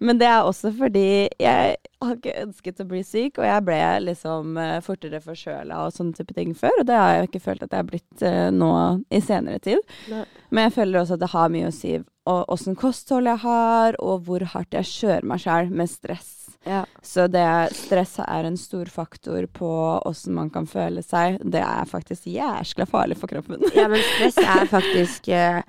Men 0.03 0.19
det 0.21 0.27
er 0.29 0.45
også 0.45 0.73
fordi 0.77 1.29
jeg 1.41 1.77
har 2.05 2.17
ikke 2.19 2.35
ønsket 2.43 2.83
å 2.83 2.89
bli 2.91 3.03
syk, 3.07 3.41
og 3.41 3.47
jeg 3.49 3.65
ble 3.67 3.79
liksom 4.05 4.59
eh, 4.61 4.77
fortere 4.85 5.23
forkjøla 5.25 5.85
og 5.87 5.95
sånne 5.97 6.19
type 6.19 6.37
ting 6.37 6.53
før. 6.59 6.83
Og 6.83 6.89
det 6.89 6.99
har 7.01 7.15
jeg 7.15 7.31
ikke 7.31 7.45
følt 7.47 7.65
at 7.65 7.73
jeg 7.73 7.85
har 7.85 7.89
blitt 7.89 8.27
eh, 8.27 8.49
nå 8.55 8.73
i 9.09 9.23
senere 9.25 9.63
tid. 9.65 9.97
Nei. 10.13 10.25
Men 10.51 10.69
jeg 10.69 10.77
føler 10.77 11.01
også 11.01 11.17
at 11.17 11.25
det 11.25 11.33
har 11.33 11.55
mye 11.55 11.71
å 11.71 11.75
si 11.75 11.97
og 12.27 12.51
åssen 12.51 12.75
kosthold 12.75 13.29
jeg 13.31 13.39
har, 13.45 13.97
og 14.03 14.25
hvor 14.27 14.43
hardt 14.51 14.75
jeg 14.75 14.89
kjører 14.91 15.29
meg 15.31 15.43
sjæl 15.45 15.69
med 15.71 15.91
stress. 15.91 16.33
Ja. 16.67 16.81
Så 17.03 17.29
det 17.31 17.47
stress 17.79 18.17
er 18.25 18.49
en 18.49 18.57
stor 18.59 18.91
faktor 18.91 19.47
på 19.55 19.69
åssen 20.03 20.35
man 20.35 20.51
kan 20.51 20.67
føle 20.67 21.05
seg. 21.07 21.39
Det 21.47 21.63
er 21.63 21.87
faktisk 21.87 22.27
jæskla 22.33 22.89
farlig 22.91 23.21
for 23.21 23.31
kroppen. 23.31 23.63
ja, 23.77 23.87
men 23.93 24.03
stress 24.17 24.41
er 24.43 24.67
faktisk 24.71 25.31
eh, 25.31 25.63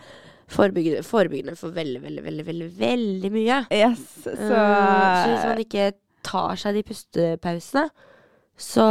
forebyggende, 0.49 1.05
forebyggende 1.05 1.55
for 1.59 1.77
veldig, 1.77 2.01
veldig, 2.01 2.25
veldig, 2.25 2.47
veldig, 2.49 2.71
veldig 2.81 3.33
mye. 3.37 3.61
Yes, 3.77 4.03
så, 4.23 4.33
Eh, 4.33 4.49
så 4.49 5.29
hvis 5.29 5.45
man 5.51 5.63
ikke 5.67 5.91
tar 6.27 6.59
seg 6.59 6.77
de 6.77 6.83
pustepausene, 6.91 7.87
så, 8.57 8.87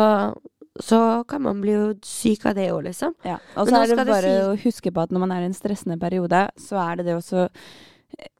så 0.80 1.00
kan 1.28 1.42
man 1.46 1.60
bli 1.64 1.74
jo 1.74 1.88
syk 2.06 2.46
av 2.50 2.54
det 2.58 2.68
òg, 2.74 2.84
liksom. 2.90 3.16
ja. 3.26 3.38
Og 3.58 3.68
så 3.70 3.82
er 3.82 3.92
det 3.92 4.06
bare 4.06 4.22
si- 4.30 4.46
å 4.46 4.54
huske 4.66 4.92
på 4.94 5.04
at 5.06 5.12
når 5.14 5.24
man 5.26 5.34
er 5.36 5.44
i 5.44 5.50
en 5.50 5.56
stressende 5.58 5.98
periode, 6.02 6.46
så 6.60 6.78
er 6.84 7.00
det 7.00 7.08
det 7.10 7.16
også 7.18 7.48
eh, 8.20 8.30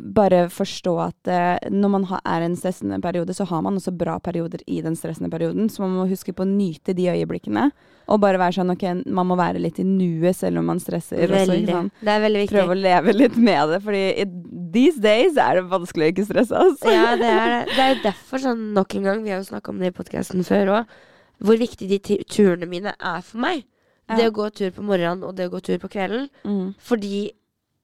bare 0.00 0.46
forstå 0.48 0.92
at 1.04 1.28
eh, 1.28 1.68
når 1.74 1.90
man 1.92 2.06
er 2.24 2.40
i 2.40 2.48
en 2.48 2.56
stressende 2.56 2.96
periode, 3.04 3.34
så 3.36 3.44
har 3.50 3.60
man 3.66 3.76
også 3.76 3.92
bra 4.00 4.16
perioder 4.24 4.62
i 4.66 4.80
den 4.80 4.96
stressende 4.96 5.28
perioden. 5.32 5.68
Så 5.68 5.82
man 5.84 5.92
må 5.98 6.06
huske 6.08 6.32
på 6.32 6.46
å 6.46 6.48
nyte 6.48 6.94
de 6.96 7.10
øyeblikkene. 7.12 7.66
Og 8.10 8.18
bare 8.24 8.40
være 8.40 8.56
sånn 8.56 8.72
ok, 8.72 8.86
man 9.12 9.28
må 9.28 9.36
være 9.38 9.60
litt 9.62 9.76
i 9.78 9.84
nuet 9.86 10.34
selv 10.38 10.58
om 10.62 10.66
man 10.72 10.80
stresser. 10.82 11.20
Også, 11.28 11.44
Veldig. 11.44 11.58
ikke 11.66 11.76
sant? 11.76 12.00
Det 12.00 12.14
er 12.16 12.24
veldig 12.24 12.40
viktig. 12.46 12.56
Prøve 12.56 12.74
å 12.74 12.80
leve 12.80 13.12
litt 13.14 13.36
med 13.38 13.74
det, 13.74 13.82
fordi 13.84 14.00
i 14.24 14.24
these 14.72 15.00
days 15.02 15.38
er 15.40 15.58
det 15.58 15.66
vanskelig 15.70 16.06
å 16.06 16.12
ikke 16.14 16.26
stresse. 16.28 16.62
Altså. 16.64 16.92
Ja, 16.92 17.16
det 17.18 17.28
er 17.30 17.52
det. 17.52 17.60
Det 17.74 17.82
er 17.84 17.92
jo 17.94 18.00
derfor 18.06 18.42
sånn 18.42 18.64
nok 18.76 18.96
en 18.98 19.08
gang, 19.08 19.24
vi 19.24 19.34
har 19.34 19.42
jo 19.42 19.48
snakka 19.50 19.72
om 19.72 19.82
det 19.82 19.92
i 19.92 19.96
podkasten 19.96 20.46
før 20.46 20.72
òg, 20.78 20.96
hvor 21.40 21.60
viktig 21.60 21.88
de 21.90 22.00
turene 22.28 22.68
mine 22.68 22.94
er 22.94 23.20
for 23.26 23.42
meg. 23.42 23.66
Det 24.10 24.26
å 24.26 24.34
gå 24.34 24.48
tur 24.54 24.72
på 24.74 24.82
morgenen 24.82 25.22
og 25.26 25.36
det 25.38 25.46
å 25.46 25.52
gå 25.52 25.60
tur 25.62 25.78
på 25.82 25.90
kvelden. 25.92 26.26
Mm. 26.42 26.72
Fordi 26.82 27.28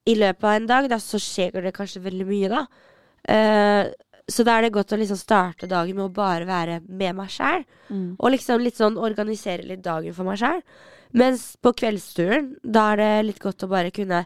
i 0.07 0.15
løpet 0.15 0.43
av 0.43 0.57
en 0.57 0.67
dag, 0.67 0.89
da, 0.91 0.99
så 0.99 1.19
skjer 1.21 1.55
det 1.63 1.75
kanskje 1.75 2.03
veldig 2.03 2.27
mye, 2.27 2.51
da. 2.51 2.65
Uh, 3.27 3.93
så 4.27 4.43
da 4.43 4.57
er 4.57 4.67
det 4.67 4.75
godt 4.75 4.91
å 4.91 4.99
liksom 4.99 5.19
starte 5.19 5.69
dagen 5.71 5.95
med 5.95 6.09
å 6.09 6.13
bare 6.15 6.47
være 6.47 6.81
med 6.83 7.15
meg 7.15 7.31
sjæl. 7.31 7.63
Mm. 7.87 8.09
Og 8.19 8.33
liksom 8.33 8.63
litt 8.63 8.79
sånn 8.79 8.99
organisere 8.99 9.63
litt 9.67 9.85
dagen 9.85 10.15
for 10.15 10.27
meg 10.27 10.41
sjæl. 10.41 10.59
Mens 11.17 11.53
på 11.63 11.71
kveldsturen, 11.79 12.51
da 12.63 12.89
er 12.91 13.01
det 13.01 13.11
litt 13.29 13.39
godt 13.43 13.63
å 13.63 13.71
bare 13.71 13.93
kunne 13.95 14.25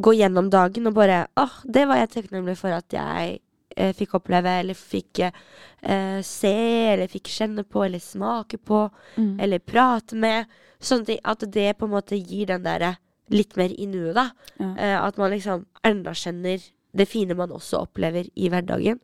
gå 0.00 0.14
gjennom 0.16 0.48
dagen 0.52 0.86
og 0.90 0.94
bare 0.96 1.26
åh, 1.40 1.60
det 1.64 1.86
var 1.88 2.00
jeg 2.00 2.10
takknemlig 2.16 2.56
for 2.60 2.72
at 2.76 2.92
jeg 2.94 3.38
eh, 3.76 3.92
fikk 3.96 4.14
oppleve, 4.18 4.56
eller 4.62 4.74
fikk 4.78 5.20
eh, 5.26 6.20
se, 6.26 6.54
eller 6.94 7.10
fikk 7.12 7.30
kjenne 7.32 7.64
på, 7.64 7.84
eller 7.86 8.02
smake 8.02 8.58
på, 8.58 8.86
Mm. 9.16 9.38
eller 9.40 9.58
prate 9.58 10.16
med. 10.16 10.46
Sånn. 10.80 11.04
At 11.24 11.44
det 11.52 11.76
på 11.78 11.84
en 11.86 11.92
måte 11.92 12.16
gir 12.16 12.46
den 12.46 12.62
derre 12.64 12.96
litt 13.30 13.56
mer 13.56 13.70
i 13.70 13.86
nuet, 13.86 14.14
da. 14.16 14.30
Ja. 14.58 14.70
Eh, 14.76 14.96
at 15.04 15.18
man 15.18 15.30
liksom 15.30 15.66
anerkjenner 15.84 16.62
det 16.92 17.06
fine 17.08 17.36
man 17.38 17.52
også 17.54 17.84
opplever 17.84 18.26
i 18.34 18.48
hverdagen. 18.50 18.98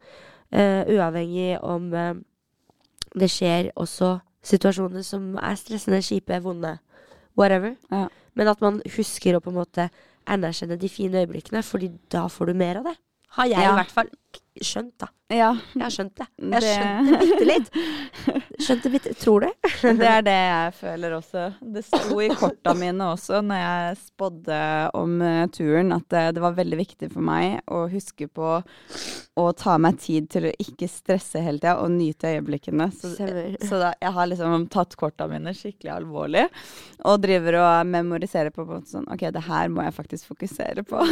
Eh, 0.51 0.83
uavhengig 0.89 1.59
om 1.63 1.93
eh, 1.95 2.15
det 3.15 3.29
skjer 3.31 3.71
også 3.77 4.17
situasjoner 4.47 5.03
som 5.07 5.37
er 5.39 5.55
stressende, 5.59 6.01
kjipe, 6.03 6.41
vonde, 6.43 6.79
whatever. 7.37 7.77
Ja. 7.91 8.07
Men 8.35 8.49
at 8.49 8.61
man 8.61 8.81
husker 8.97 9.37
å 9.37 9.41
på 9.41 9.51
en 9.53 9.59
måte 9.61 9.89
anerkjenne 10.27 10.77
de 10.81 10.89
fine 10.89 11.23
øyeblikkene, 11.25 11.63
fordi 11.63 11.91
da 12.13 12.27
får 12.29 12.47
du 12.47 12.55
mer 12.55 12.77
av 12.83 12.85
det. 12.91 12.97
Har 13.39 13.47
jeg 13.47 13.59
Ja. 13.63 13.71
i 13.71 13.75
hvert 13.81 13.91
fall 13.93 14.09
skjønt, 14.65 14.95
da. 15.01 15.11
Ja, 15.27 15.57
Jeg 15.75 15.83
har 15.83 15.91
skjønt 15.91 16.21
det. 16.21 16.27
Jeg 16.39 16.53
har 16.55 16.63
skjønt 16.63 17.09
det 17.11 17.17
bitte 17.27 17.47
litt. 17.49 17.79
Skjønt 18.63 18.85
det 18.85 18.91
bitte 18.93 19.15
Tror 19.19 19.43
du? 19.43 19.49
det 19.99 20.07
er 20.07 20.23
det 20.23 20.35
jeg 20.37 20.75
føler 20.79 21.17
også. 21.17 21.47
Det 21.75 21.83
sto 21.83 22.21
i 22.23 22.29
korta 22.31 22.77
mine 22.79 23.09
også 23.11 23.41
når 23.43 23.59
jeg 23.59 23.97
spådde 24.05 24.59
om 24.95 25.17
eh, 25.27 25.41
turen, 25.51 25.91
at 25.97 26.07
det, 26.15 26.23
det 26.37 26.45
var 26.45 26.55
veldig 26.55 26.79
viktig 26.79 27.09
for 27.11 27.27
meg 27.27 27.59
å 27.67 27.89
huske 27.91 28.29
på 28.31 28.53
å 29.37 29.47
ta 29.59 29.75
meg 29.83 29.99
tid 30.01 30.31
til 30.31 30.47
å 30.47 30.53
ikke 30.63 30.87
stresse 30.89 31.43
hele 31.43 31.59
tida 31.59 31.75
og 31.83 31.91
nyte 31.93 32.31
øyeblikkene. 32.37 32.87
Så, 32.95 33.11
så 33.19 33.83
da, 33.83 33.91
jeg 33.99 34.15
har 34.15 34.31
liksom 34.31 34.69
tatt 34.73 34.95
korta 34.97 35.27
mine 35.29 35.53
skikkelig 35.59 35.91
alvorlig 35.97 36.47
og 37.03 37.19
driver 37.25 37.59
og 37.65 37.91
memoriserer 37.91 38.55
på, 38.55 38.63
på 38.69 38.79
sånn 38.87 39.11
OK, 39.11 39.27
det 39.35 39.43
her 39.51 39.75
må 39.75 39.83
jeg 39.89 39.99
faktisk 39.99 40.31
fokusere 40.31 40.87
på. 40.87 41.03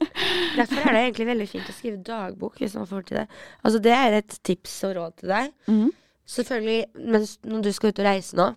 Derfor 0.60 0.78
er 0.78 0.94
det 0.94 1.02
egentlig 1.08 1.28
veldig 1.32 1.50
fint 1.50 1.68
å 1.68 1.74
skrive 1.74 2.00
dagbok 2.06 2.62
hvis 2.62 2.78
man 2.78 2.86
får 2.86 2.93
til 3.02 3.16
det. 3.16 3.28
Altså 3.64 3.78
Det 3.82 3.92
er 3.92 4.12
et 4.18 4.38
tips 4.44 4.84
og 4.84 4.96
råd 4.96 5.16
til 5.16 5.28
deg. 5.28 5.52
Mm. 5.66 5.90
Selvfølgelig, 6.26 6.84
mens 7.10 7.38
når 7.44 7.62
du 7.62 7.72
skal 7.72 7.88
ut 7.92 7.98
og 7.98 8.04
reise 8.06 8.36
nå 8.36 8.54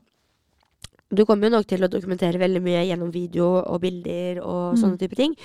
Du 1.10 1.24
kommer 1.26 1.48
jo 1.48 1.56
nok 1.58 1.68
til 1.68 1.80
å 1.84 1.88
dokumentere 1.88 2.38
veldig 2.40 2.62
mye 2.62 2.86
gjennom 2.86 3.12
video 3.14 3.62
og 3.64 3.80
bilder 3.82 4.42
og 4.44 4.74
Mm. 4.76 4.78
sånne 4.82 5.00
type 5.00 5.16
ting. 5.16 5.36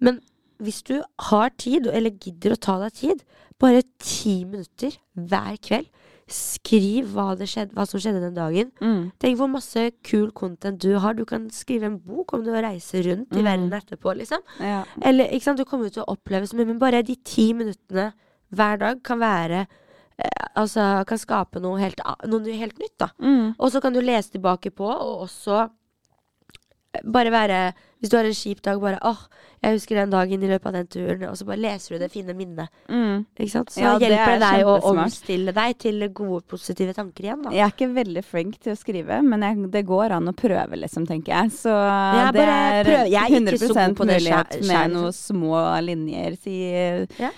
Men 0.00 0.20
hvis 0.60 0.82
du 0.82 1.00
har 1.18 1.50
tid, 1.56 1.86
eller 1.86 2.10
gidder 2.10 2.52
å 2.52 2.58
ta 2.60 2.78
deg 2.80 2.92
tid, 2.92 3.22
bare 3.60 3.82
ti 4.00 4.44
minutter 4.44 4.96
hver 5.16 5.56
kveld, 5.62 5.86
skriv 6.28 7.06
hva, 7.14 7.36
det 7.38 7.46
skjedde, 7.46 7.72
hva 7.76 7.86
som 7.86 8.00
skjedde 8.00 8.20
den 8.20 8.34
dagen. 8.34 8.72
Mm. 8.82 9.12
Tenk 9.22 9.38
hvor 9.38 9.48
masse 9.48 9.92
kul 10.02 10.32
content 10.32 10.80
du 10.82 10.98
har. 10.98 11.14
Du 11.14 11.24
kan 11.24 11.48
skrive 11.50 11.84
en 11.86 11.98
bok 11.98 12.32
om 12.34 12.42
du 12.42 12.50
reiser 12.50 13.04
rundt 13.06 13.30
i 13.32 13.42
Mm. 13.42 13.44
verden 13.44 13.70
etterpå, 13.70 14.16
liksom. 14.16 14.38
Ja. 14.58 14.84
Eller, 15.00 15.28
du 15.56 15.64
kommer 15.64 15.88
til 15.88 16.02
å 16.02 16.16
oppleve 16.16 16.48
så 16.48 16.54
mye, 16.56 16.66
men 16.66 16.80
bare 16.80 17.02
de 17.04 17.14
ti 17.14 17.52
minuttene 17.52 18.12
hver 18.54 18.78
dag 18.82 19.02
kan 19.06 19.20
være 19.22 19.64
eh, 19.66 20.44
Altså, 20.56 21.04
kan 21.08 21.18
skape 21.20 21.60
noe 21.60 21.80
helt, 21.82 22.00
noe 22.30 22.54
helt 22.56 22.78
nytt, 22.80 22.94
da. 23.02 23.10
Mm. 23.20 23.56
Og 23.58 23.72
så 23.72 23.82
kan 23.84 23.92
du 23.92 24.00
lese 24.00 24.32
tilbake 24.36 24.70
på, 24.72 24.86
og 24.88 25.26
også 25.26 25.58
eh, 25.66 27.02
bare 27.04 27.32
være 27.34 27.58
Hvis 28.00 28.10
du 28.12 28.16
har 28.16 28.28
en 28.28 28.36
kjip 28.36 28.62
dag, 28.64 28.80
bare 28.80 28.98
åh, 29.08 29.20
jeg 29.64 29.72
husker 29.78 29.96
den 29.96 30.10
dagen 30.12 30.42
i 30.44 30.48
løpet 30.50 30.68
av 30.68 30.74
den 30.76 30.88
turen, 30.92 31.22
og 31.30 31.36
så 31.38 31.46
bare 31.48 31.58
leser 31.58 31.96
du 31.96 32.02
det 32.02 32.10
fine 32.12 32.34
minnet. 32.36 32.68
Mm. 32.92 33.24
Ikke 33.38 33.50
sant? 33.54 33.72
Så 33.72 33.80
Ja, 33.80 33.94
det 33.98 34.10
hjelper 34.10 34.34
er 34.34 34.36
det 34.36 34.50
deg 34.52 34.68
å 34.68 34.74
omstille 34.92 35.54
deg 35.56 35.78
til 35.80 36.06
gode, 36.12 36.42
positive 36.52 36.92
tanker 36.94 37.24
igjen, 37.24 37.40
da. 37.46 37.54
Jeg 37.56 37.64
er 37.64 37.72
ikke 37.72 37.88
veldig 37.96 38.24
flink 38.28 38.60
til 38.60 38.74
å 38.74 38.78
skrive, 38.78 39.22
men 39.24 39.42
jeg, 39.42 39.70
det 39.72 39.82
går 39.88 40.12
an 40.18 40.28
å 40.28 40.36
prøve, 40.36 40.76
liksom, 40.84 41.08
tenker 41.08 41.32
jeg. 41.32 41.54
Så 41.56 41.72
jeg 41.72 42.36
det 42.36 42.44
er 42.44 42.90
prøv. 42.90 43.02
Jeg 43.08 43.20
er 43.22 43.32
ikke 43.32 43.42
100 43.42 43.64
så 43.64 43.72
god 43.72 43.96
på 43.96 44.08
det 44.12 44.20
mulighet 44.20 44.56
med 44.68 44.96
noen 44.98 45.16
små 45.16 45.64
linjer. 45.88 46.40
Si 46.44 46.56
Ja. 47.16 47.32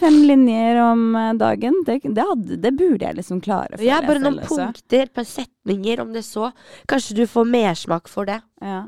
Fem 0.00 0.16
linjer 0.28 0.78
om 0.84 1.02
eh, 1.16 1.32
dagen. 1.40 1.76
Det, 1.86 1.98
det, 2.04 2.24
hadde, 2.28 2.56
det 2.62 2.72
burde 2.78 3.06
jeg 3.06 3.18
liksom 3.18 3.40
klare. 3.44 3.80
Ja, 3.84 4.00
bare 4.04 4.22
noen 4.22 4.40
punkter, 4.44 5.06
et 5.08 5.14
par 5.16 5.26
setninger, 5.28 6.00
om 6.04 6.12
det 6.14 6.24
så. 6.26 6.50
Kanskje 6.90 7.18
du 7.20 7.26
får 7.30 7.48
mersmak 7.50 8.08
for 8.08 8.28
det. 8.30 8.40
Ja. 8.64 8.84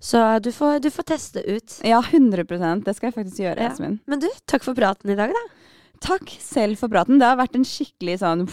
Så 0.00 0.20
du 0.40 0.48
får, 0.56 0.78
du 0.80 0.88
får 0.90 1.08
teste 1.12 1.42
ut. 1.44 1.74
ja, 1.84 1.98
100% 2.00 2.84
Det 2.86 2.94
skal 2.96 3.10
jeg 3.10 3.14
faktisk 3.18 3.42
gjøre, 3.42 3.58
Ja. 3.60 3.68
Jasmin. 3.68 3.98
Men 4.08 4.22
du, 4.22 4.28
takk 4.48 4.64
for 4.64 4.74
praten 4.78 5.12
i 5.12 5.16
dag, 5.18 5.34
da. 5.36 5.42
Takk 6.00 6.30
selv 6.40 6.78
for 6.80 6.88
praten. 6.88 7.18
Det 7.20 7.26
har 7.28 7.36
vært 7.36 7.58
en 7.58 7.66
skikkelig 7.68 8.20
sånn 8.22 8.46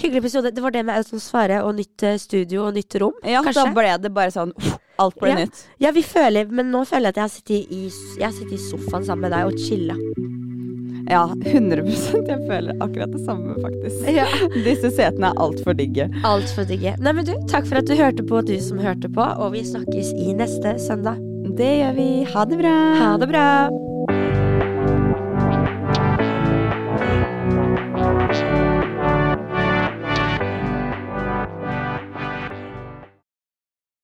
Hyggelig 0.00 0.20
episode. 0.24 0.50
Det 0.54 0.62
var 0.64 0.70
det 0.74 0.84
med 0.86 0.96
autosfære 1.00 1.62
og 1.64 1.74
nytt 1.78 2.02
eh, 2.06 2.16
studio 2.20 2.66
og 2.68 2.74
nytt 2.76 2.94
rom. 3.00 3.12
Ja, 3.24 3.42
Kanskje? 3.46 3.64
da 3.64 3.72
ble 3.76 3.94
det 4.04 4.12
bare 4.14 4.30
sånn 4.34 4.52
Alt 5.00 5.16
ble 5.20 5.30
Ja. 5.32 5.36
nytt. 5.44 5.62
Ja, 5.80 5.90
vi 5.96 6.02
føler, 6.04 6.50
men 6.52 6.70
nå 6.70 6.82
føler 6.84 7.08
jeg 7.08 7.14
at 7.14 7.16
jeg 7.16 7.24
har 7.24 7.32
sittet 7.32 7.72
i, 7.72 7.82
jeg 8.20 8.26
har 8.26 8.34
sittet 8.36 8.52
i 8.58 8.64
sofaen 8.68 9.06
sammen 9.06 9.24
med 9.24 9.32
deg 9.32 9.46
og 9.48 9.56
chilla. 9.58 9.96
Ja, 11.10 11.24
100% 11.42 12.28
Jeg 12.28 12.38
føler 12.46 12.76
akkurat 12.84 13.10
det 13.10 13.24
samme, 13.24 13.56
faktisk. 13.64 14.04
Ja. 14.14 14.26
Disse 14.62 14.92
setene 14.94 15.32
er 15.32 15.40
altfor 15.42 15.74
digge. 15.74 16.06
Altfor 16.22 16.68
digge. 16.68 16.94
Nei, 17.00 17.12
men 17.16 17.24
du, 17.26 17.32
takk 17.50 17.66
for 17.66 17.80
at 17.80 17.88
du 17.88 17.96
hørte 17.98 18.22
på, 18.22 18.44
du 18.46 18.54
som 18.60 18.78
hørte 18.78 19.08
på, 19.10 19.24
og 19.40 19.52
vi 19.56 19.64
snakkes 19.66 20.12
i 20.20 20.34
neste 20.38 20.76
søndag. 20.78 21.18
Det 21.56 21.72
gjør 21.80 21.96
vi. 21.96 22.08
Ha 22.30 22.44
det 22.46 22.60
bra. 22.60 22.76
Ha 23.00 23.16
det 23.18 23.28
bra. 23.32 23.46